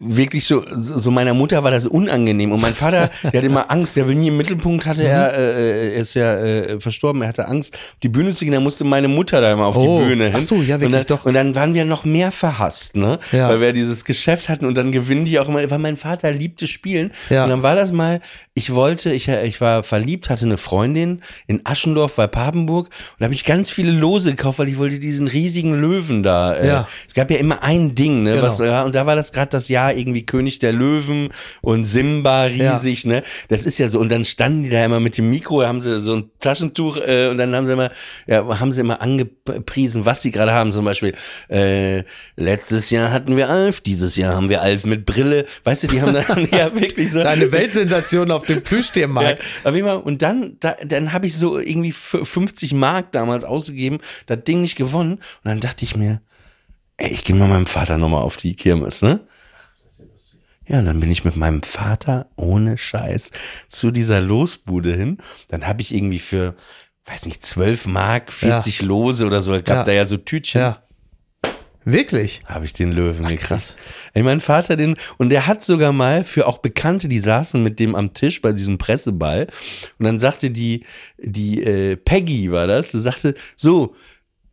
[0.00, 3.96] wirklich so, so meiner Mutter war das unangenehm und mein Vater, der hatte immer Angst,
[3.96, 5.38] der will nie im Mittelpunkt, hatte er, Mhm.
[5.38, 8.60] äh, er ist ja äh, verstorben, er hatte Angst, auf die Bühne zu gehen, da
[8.60, 10.34] musste meine Mutter da immer auf Oh, die Bühne hin.
[10.36, 11.24] ach so, ja, wirklich und dann, doch.
[11.26, 13.48] Und dann waren wir noch mehr verhasst, ne, Ja.
[13.48, 16.66] weil wir dieses Geschäft hatten und dann gewinnen die auch immer, weil mein Vater liebte
[16.66, 17.44] Spielen Ja.
[17.44, 18.20] und dann war das mal,
[18.54, 23.24] ich wollte, ich, ich war verliebt, hatte eine Freundin in Aschendorf bei Papenburg und da
[23.26, 26.54] habe ich ganz viele Lose gekauft, weil ich wollte diesen riesigen Löwen da.
[26.54, 26.88] Äh, Ja.
[27.06, 28.32] Es gab ja immer ein Ding, ne?
[28.32, 28.42] Genau.
[28.44, 31.28] Was, und da war das gerade das Jahr irgendwie König der Löwen
[31.62, 33.22] und Simba riesig, ne?
[33.48, 33.98] Das ist ja so.
[33.98, 37.28] Und dann standen die da immer mit dem Mikro, haben sie so ein Taschentuch äh,
[37.28, 37.90] und dann haben sie immer,
[38.26, 40.72] ja, haben sie immer angepriesen, was sie gerade haben.
[40.72, 41.12] Zum Beispiel,
[41.48, 42.02] äh,
[42.36, 45.44] letztes Jahr hatten wir Alf, dieses Jahr haben wir Alf mit Brille.
[45.64, 47.18] Weißt du, die haben dann ja wirklich so.
[47.24, 49.42] Das ist eine Weltsensation auf dem Ja, Plüschtiermarkt.
[49.64, 49.98] auf jeden Fall.
[49.98, 54.60] Und dann, da, dann habe ich so irgendwie f- 50 Mark damals ausgegeben, das Ding
[54.60, 55.14] nicht gewonnen.
[55.14, 56.20] Und dann dachte ich mir,
[56.96, 59.20] ey, ich gehe mal meinem Vater nochmal auf die Kirmes, ne?
[60.66, 63.30] Ja, und dann bin ich mit meinem Vater ohne Scheiß
[63.68, 65.18] zu dieser Losbude hin.
[65.48, 66.54] Dann habe ich irgendwie für,
[67.04, 69.84] weiß nicht, 12 Mark, 40 Lose oder so, gab Ja.
[69.84, 70.80] da ja so Tütchen Ja.
[71.86, 72.40] Wirklich?
[72.46, 73.42] habe ich den Löwen gekriegt.
[73.42, 73.76] krass.
[74.14, 77.78] Ey, mein Vater den und der hat sogar mal für auch Bekannte, die saßen mit
[77.78, 79.48] dem am Tisch bei diesem Presseball
[79.98, 80.86] und dann sagte die
[81.18, 83.94] die äh, Peggy war das, sagte so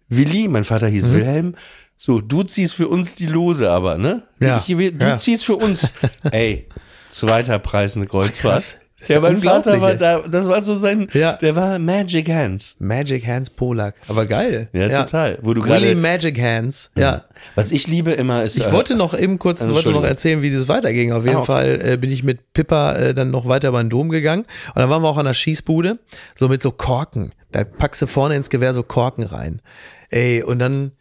[0.09, 1.13] Willi, mein Vater hieß Mhm.
[1.13, 1.55] Wilhelm,
[2.03, 4.23] so du ziehst für uns die Lose, aber ne?
[4.39, 5.17] Ja, Ich, du ja.
[5.17, 5.93] ziehst für uns.
[6.31, 6.67] Ey,
[7.11, 8.57] zweiter Preis eine Kreuzfahrt.
[8.57, 8.77] ist
[9.07, 11.33] Ja, ja mein Vater war da, das war so sein, Ja.
[11.33, 12.75] der war Magic Hands.
[12.79, 13.93] Magic Hands Polak.
[14.07, 14.67] Aber geil.
[14.73, 15.37] Ja, total.
[15.43, 16.89] Wo du Willy gerade, Magic Hands.
[16.95, 17.23] Ja.
[17.53, 20.41] was ich liebe immer ist, Ich äh, wollte noch eben kurz, also wollte noch erzählen,
[20.41, 21.11] wie das weiterging.
[21.11, 21.45] Auf jeden Ah, okay.
[21.51, 24.45] Fall äh, bin ich mit Pippa äh, dann noch weiter beim Dom gegangen.
[24.69, 25.99] Und dann waren wir auch an der Schießbude,
[26.33, 27.31] so mit so Korken.
[27.51, 29.61] Da packst du vorne ins Gewehr so Korken rein.
[30.09, 30.93] Ey, und dann,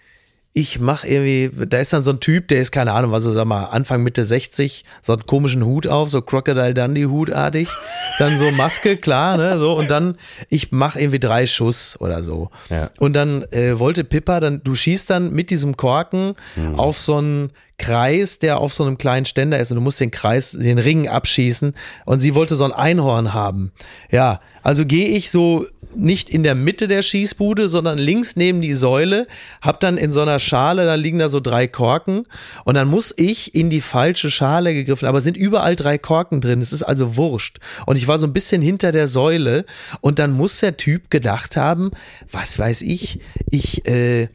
[0.52, 3.30] ich mach irgendwie, da ist dann so ein Typ, der ist, keine Ahnung, was so,
[3.30, 7.68] sag mal, Anfang, Mitte 60, so einen komischen Hut auf, so Crocodile Dundee Hutartig.
[8.18, 9.74] Dann so Maske, klar, ne, so.
[9.74, 10.16] Und dann,
[10.48, 12.50] ich mach irgendwie drei Schuss oder so.
[12.68, 12.90] Ja.
[12.98, 16.34] Und dann äh, wollte Pippa, dann, du schießt dann mit diesem Korken
[16.76, 20.10] auf so einen Kreis, der auf so einem kleinen Ständer ist und du musst den
[20.10, 21.74] Kreis, den Ring abschießen
[22.04, 23.72] und sie wollte so ein Einhorn haben.
[24.10, 25.64] Ja, also gehe ich so
[25.94, 29.26] nicht in der Mitte der Schießbude, sondern links neben die Säule,
[29.62, 32.24] hab dann in so einer Schale, da liegen da so drei Korken
[32.66, 36.60] und dann muss ich in die falsche Schale gegriffen, aber sind überall drei Korken drin,
[36.60, 37.60] es ist also wurscht.
[37.86, 39.64] Und ich war so ein bisschen hinter der Säule
[40.02, 41.92] und dann muss der Typ gedacht haben,
[42.30, 43.20] was weiß ich,
[43.50, 44.28] ich äh,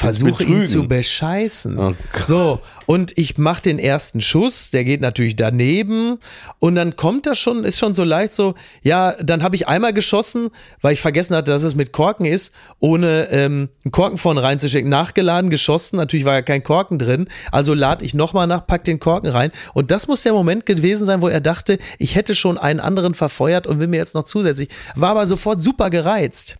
[0.00, 1.78] versuche ihn zu bescheißen.
[1.78, 1.94] Oh
[2.26, 6.18] so, und ich mache den ersten Schuss, der geht natürlich daneben.
[6.58, 9.92] Und dann kommt das schon, ist schon so leicht so, ja, dann habe ich einmal
[9.92, 10.48] geschossen,
[10.80, 14.88] weil ich vergessen hatte, dass es mit Korken ist, ohne ähm, einen Korken vorne reinzustecken,
[14.88, 19.00] nachgeladen, geschossen, natürlich war ja kein Korken drin, also lade ich nochmal nach, pack den
[19.00, 19.52] Korken rein.
[19.74, 23.12] Und das muss der Moment gewesen sein, wo er dachte, ich hätte schon einen anderen
[23.12, 26.59] verfeuert und will mir jetzt noch zusätzlich, war aber sofort super gereizt.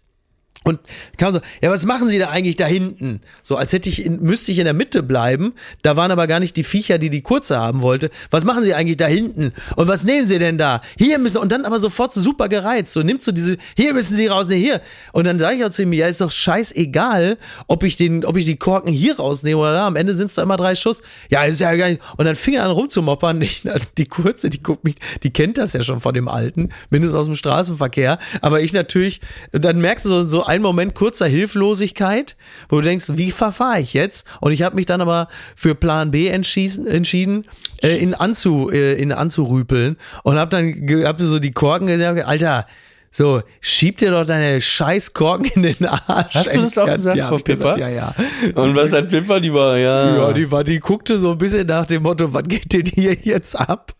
[0.62, 0.78] Und
[1.16, 3.22] kam so, ja, was machen Sie da eigentlich da hinten?
[3.40, 5.54] So, als hätte ich, in, müsste ich in der Mitte bleiben.
[5.80, 8.10] Da waren aber gar nicht die Viecher, die die kurze haben wollte.
[8.30, 9.54] Was machen Sie eigentlich da hinten?
[9.76, 10.82] Und was nehmen Sie denn da?
[10.98, 12.92] Hier müssen, und dann aber sofort so super gereizt.
[12.92, 14.82] So, nimmt so diese, hier müssen Sie raus, nee, hier.
[15.12, 18.36] Und dann sage ich auch zu ihm, ja, ist doch scheißegal, ob ich den, ob
[18.36, 19.86] ich die Korken hier rausnehme oder da.
[19.86, 21.00] Am Ende sind es doch immer drei Schuss.
[21.30, 22.02] Ja, ist ja gar nicht.
[22.18, 23.40] Und dann fing er an rumzumoppern.
[23.50, 23.64] Ich,
[23.96, 27.26] die kurze, die guckt mich, die kennt das ja schon von dem Alten, mindestens aus
[27.26, 28.18] dem Straßenverkehr.
[28.42, 29.20] Aber ich natürlich,
[29.52, 32.36] dann merkst du so, so einen Moment kurzer Hilflosigkeit,
[32.68, 34.26] wo du denkst, wie verfahre ich jetzt?
[34.40, 37.46] Und ich habe mich dann aber für Plan B entschieden, entschieden
[37.82, 42.66] äh, in, anzu, äh, in anzurüpeln und habe dann hab so die Korken gesagt, Alter,
[43.12, 46.34] So, schieb dir doch deine scheiß Korken in den Arsch.
[46.34, 47.78] Hast du das auch gesagt, ja, Frau ich gesagt, Pippa?
[47.78, 48.14] Ja, ja.
[48.54, 49.40] Und was hat Pippa?
[49.40, 50.16] Die war, ja.
[50.16, 53.14] Ja, die, war, die guckte so ein bisschen nach dem Motto, was geht denn hier
[53.14, 53.94] jetzt ab?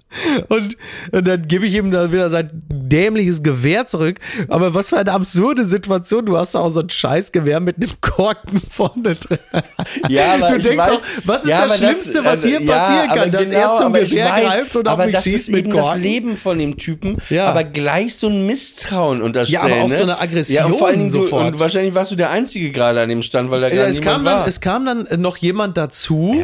[0.48, 0.76] Und,
[1.12, 4.18] und dann gebe ich ihm dann wieder sein dämliches Gewehr zurück.
[4.48, 6.26] Aber was für eine absurde Situation.
[6.26, 9.38] Du hast da auch so ein Scheißgewehr mit einem Korken vorne drin.
[10.08, 12.62] Ja, aber du ich denkst weiß, auch, was ist ja, das Schlimmste, was also, hier
[12.62, 13.30] ja, passieren kann?
[13.30, 15.58] Dass genau, er zum Gewehr weiß, greift und auf aber mich das schießt ist mit
[15.66, 16.02] eben das Korken.
[16.02, 17.46] Leben von dem Typen, Ja.
[17.46, 19.68] aber gleich so ein Misstrauen unterstellen.
[19.68, 19.96] Ja, aber auch ne?
[19.96, 21.52] so eine Aggression Ja, und vor allen Dingen du, sofort.
[21.52, 24.00] und wahrscheinlich warst du der Einzige gerade an dem Stand, weil da Ja, gerade es,
[24.00, 24.38] kam war.
[24.40, 26.42] dann, es kam dann noch jemand dazu,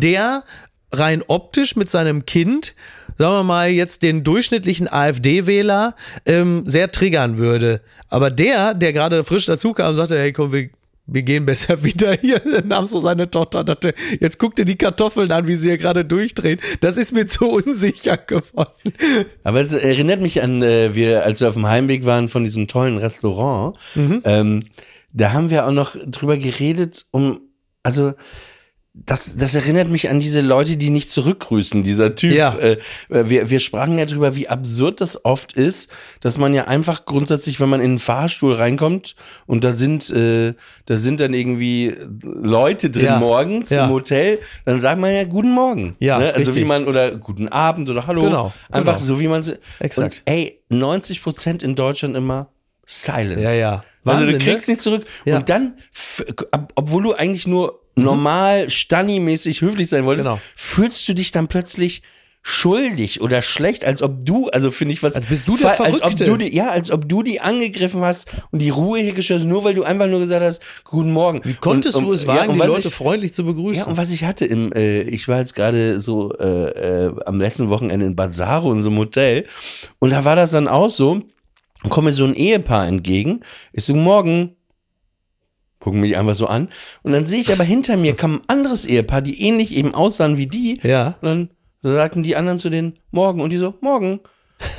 [0.00, 0.44] der
[0.92, 2.74] rein optisch mit seinem Kind,
[3.18, 5.94] sagen wir mal, jetzt den durchschnittlichen AfD-Wähler
[6.24, 7.80] ähm, sehr triggern würde.
[8.08, 10.70] Aber der, der gerade frisch dazu kam, sagte, hey komm, wir,
[11.06, 12.38] wir gehen besser wieder hier.
[12.38, 15.78] Dann nahm so seine Tochter, dachte, jetzt guck dir die Kartoffeln an, wie sie hier
[15.78, 16.60] gerade durchdrehen.
[16.80, 18.92] Das ist mir zu unsicher geworden.
[19.42, 22.68] Aber es erinnert mich an, äh, wir, als wir auf dem Heimweg waren von diesem
[22.68, 24.22] tollen Restaurant, Mhm.
[24.24, 24.62] ähm,
[25.12, 27.40] da haben wir auch noch drüber geredet, um,
[27.82, 28.12] also
[29.06, 32.32] das, das erinnert mich an diese Leute, die nicht zurückgrüßen, dieser Typ.
[32.32, 32.54] Ja.
[32.54, 32.78] Äh,
[33.08, 35.90] wir, wir sprachen ja drüber, wie absurd das oft ist,
[36.20, 39.14] dass man ja einfach grundsätzlich, wenn man in einen Fahrstuhl reinkommt
[39.46, 40.54] und da sind, äh,
[40.86, 43.18] da sind dann irgendwie Leute drin Ja.
[43.18, 43.84] morgens Ja.
[43.84, 45.96] im Hotel, dann sagt man ja Guten Morgen.
[46.00, 46.26] Ja, ne?
[46.26, 46.56] Also richtig.
[46.56, 48.22] wie man, oder Guten Abend oder Hallo.
[48.22, 49.06] Genau, Einfach genau.
[49.06, 49.44] so, wie man.
[49.80, 50.22] Exakt.
[50.26, 52.48] Und ey, 90 Prozent in Deutschland immer
[52.84, 53.42] Silence.
[53.42, 53.70] Ja, ja.
[54.04, 54.72] also Wahnsinn, du kriegst ne?
[54.72, 55.04] nicht zurück.
[55.24, 55.36] Ja.
[55.38, 55.74] Und dann,
[56.74, 60.38] obwohl du eigentlich nur normal, Stanni-mäßig höflich sein wolltest, Genau.
[60.56, 62.02] fühlst du dich dann plötzlich
[62.42, 65.80] schuldig oder schlecht, als ob du, also finde ich was, Als bist du der als
[65.80, 66.24] ob Verrückte.
[66.24, 69.64] du die, ja, als ob du die angegriffen hast und die Ruhe hergestellt hast, nur
[69.64, 71.40] weil du einfach nur gesagt hast, guten Morgen.
[71.44, 73.82] Wie konntest und, du es ja, wagen, und die Leute ich, freundlich zu begrüßen?
[73.82, 77.38] ja, und was ich hatte im, äh, ich war jetzt gerade so äh, äh, am
[77.40, 79.44] letzten Wochenende in Bad Saro in so einem Hotel
[79.98, 81.20] und da war das dann auch so,
[81.90, 83.40] kommt mir so ein Ehepaar entgegen,
[83.72, 84.56] ich so, morgen,
[85.80, 86.68] gucken mich einfach so an
[87.02, 90.36] und dann sehe ich aber hinter mir kam ein anderes Ehepaar, die ähnlich eben aussahen
[90.36, 91.16] wie die Ja.
[91.20, 91.50] und dann
[91.82, 94.20] sagten die anderen zu denen, morgen und die so, morgen.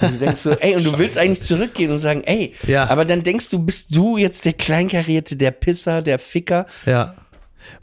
[0.02, 2.90] Und du denkst so, ey, und du willst eigentlich zurückgehen und sagen, ey, Ja.
[2.90, 6.66] aber dann denkst du, bist du jetzt der Kleinkarierte, der Pisser, der Ficker?
[6.86, 7.16] Ja.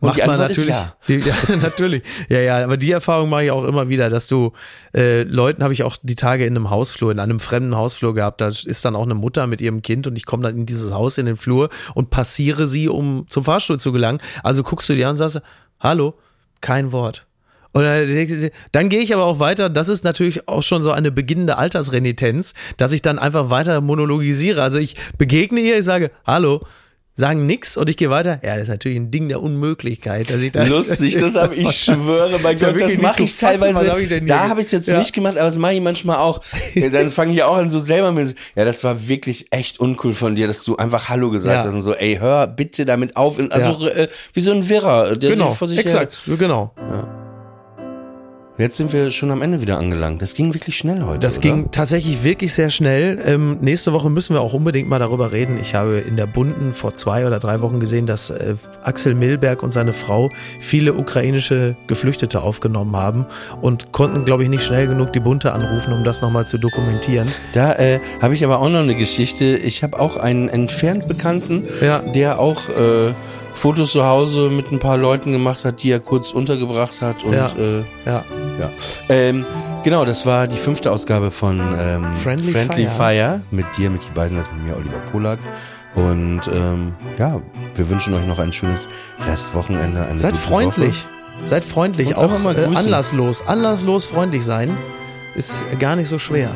[0.00, 0.70] Und Macht man natürlich.
[0.70, 0.94] ja.
[1.08, 2.02] Die, ja, natürlich.
[2.28, 4.52] Ja, ja, aber die Erfahrung mache ich auch immer wieder, dass du
[4.94, 8.40] äh, Leuten habe ich auch die Tage in einem Hausflur, in einem fremden Hausflur gehabt.
[8.40, 10.92] Da ist dann auch eine Mutter mit ihrem Kind und ich komme dann in dieses
[10.92, 14.20] Haus in den Flur und passiere sie, um zum Fahrstuhl zu gelangen.
[14.42, 15.40] Also guckst du dir an und sagst,
[15.80, 16.14] hallo,
[16.60, 17.26] kein Wort.
[17.76, 19.68] Und dann, dann gehe ich aber auch weiter.
[19.68, 24.62] Das ist natürlich auch schon so eine beginnende Altersrenitenz, dass ich dann einfach weiter monologisiere.
[24.62, 26.62] Also ich begegne ihr, ich sage, hallo,
[27.18, 28.38] sagen nix und ich gehe weiter.
[28.44, 30.28] Ja, das ist natürlich ein Ding der Unmöglichkeit.
[30.30, 33.90] Dass ich da Lustig, das habe ich schwöre, ja Gott, das mache ich fassen, teilweise.
[33.90, 34.98] hab ich da habe ich es jetzt Ja.
[34.98, 36.40] nicht gemacht, aber das mache ich manchmal auch.
[36.74, 40.14] Ja, Dann fange ich auch an so selber mit, ja, das war wirklich echt uncool
[40.14, 41.64] von dir, dass du einfach Hallo gesagt Ja.
[41.64, 43.38] hast und so, ey, hör bitte damit auf.
[43.50, 43.92] Also Ja.
[43.94, 46.74] äh, wie so ein Wirrer, der Genau, sich vor sich exakt, genau.
[48.58, 50.22] Jetzt sind wir schon am Ende wieder angelangt.
[50.22, 51.18] Das ging wirklich schnell heute.
[51.18, 51.48] Das oder?
[51.48, 53.18] ging tatsächlich wirklich sehr schnell.
[53.26, 55.58] Ähm, nächste Woche müssen wir auch unbedingt mal darüber reden.
[55.60, 59.62] Ich habe in der Bunden vor zwei oder drei Wochen gesehen, dass äh, Axel Milberg
[59.62, 63.26] und seine Frau viele ukrainische Geflüchtete aufgenommen haben
[63.60, 67.28] und konnten, glaube ich, nicht schnell genug die Bunte anrufen, um das nochmal zu dokumentieren.
[67.52, 69.44] Da äh, habe ich aber auch noch eine Geschichte.
[69.44, 71.98] Ich habe auch einen entfernt Bekannten, Ja.
[71.98, 73.12] der auch äh,
[73.56, 77.24] Fotos zu Hause mit ein paar Leuten gemacht hat, die er kurz untergebracht hat.
[77.24, 77.46] Und Ja.
[77.46, 78.22] äh, Ja,
[78.60, 78.70] ja.
[79.08, 79.44] Ähm,
[79.82, 82.90] genau, das war die fünfte Ausgabe von ähm, Friendly Fire.
[82.90, 83.40] Fire.
[83.50, 85.38] mit dir, Micky Beisenherz, mit mir, Oliver Polak.
[85.94, 87.40] Und ähm, ja,
[87.74, 88.88] wir wünschen euch noch ein schönes
[89.26, 90.04] Restwochenende.
[90.06, 91.04] Eine seid freundlich.
[91.46, 93.46] Seid freundlich, Und auch mal äh, anlasslos.
[93.46, 94.76] Anlasslos freundlich sein
[95.34, 96.50] ist gar nicht so schwer.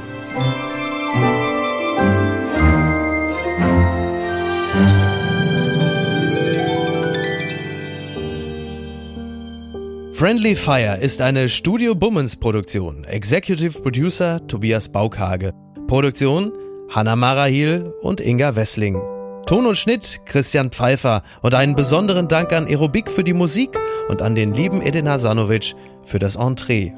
[10.21, 13.05] Friendly Fire ist eine Studio Bummens Produktion.
[13.05, 15.55] Executive Producer Tobias Baukhage.
[15.87, 16.53] Produktion
[16.91, 19.01] Hanna Marahil und Inga Wessling.
[19.47, 23.79] Ton und Schnitt Christian Pfeiffer und einen besonderen Dank an Aerobik für die Musik
[24.11, 25.73] und an den lieben Edin Hasanovic
[26.05, 26.93] für das Entree.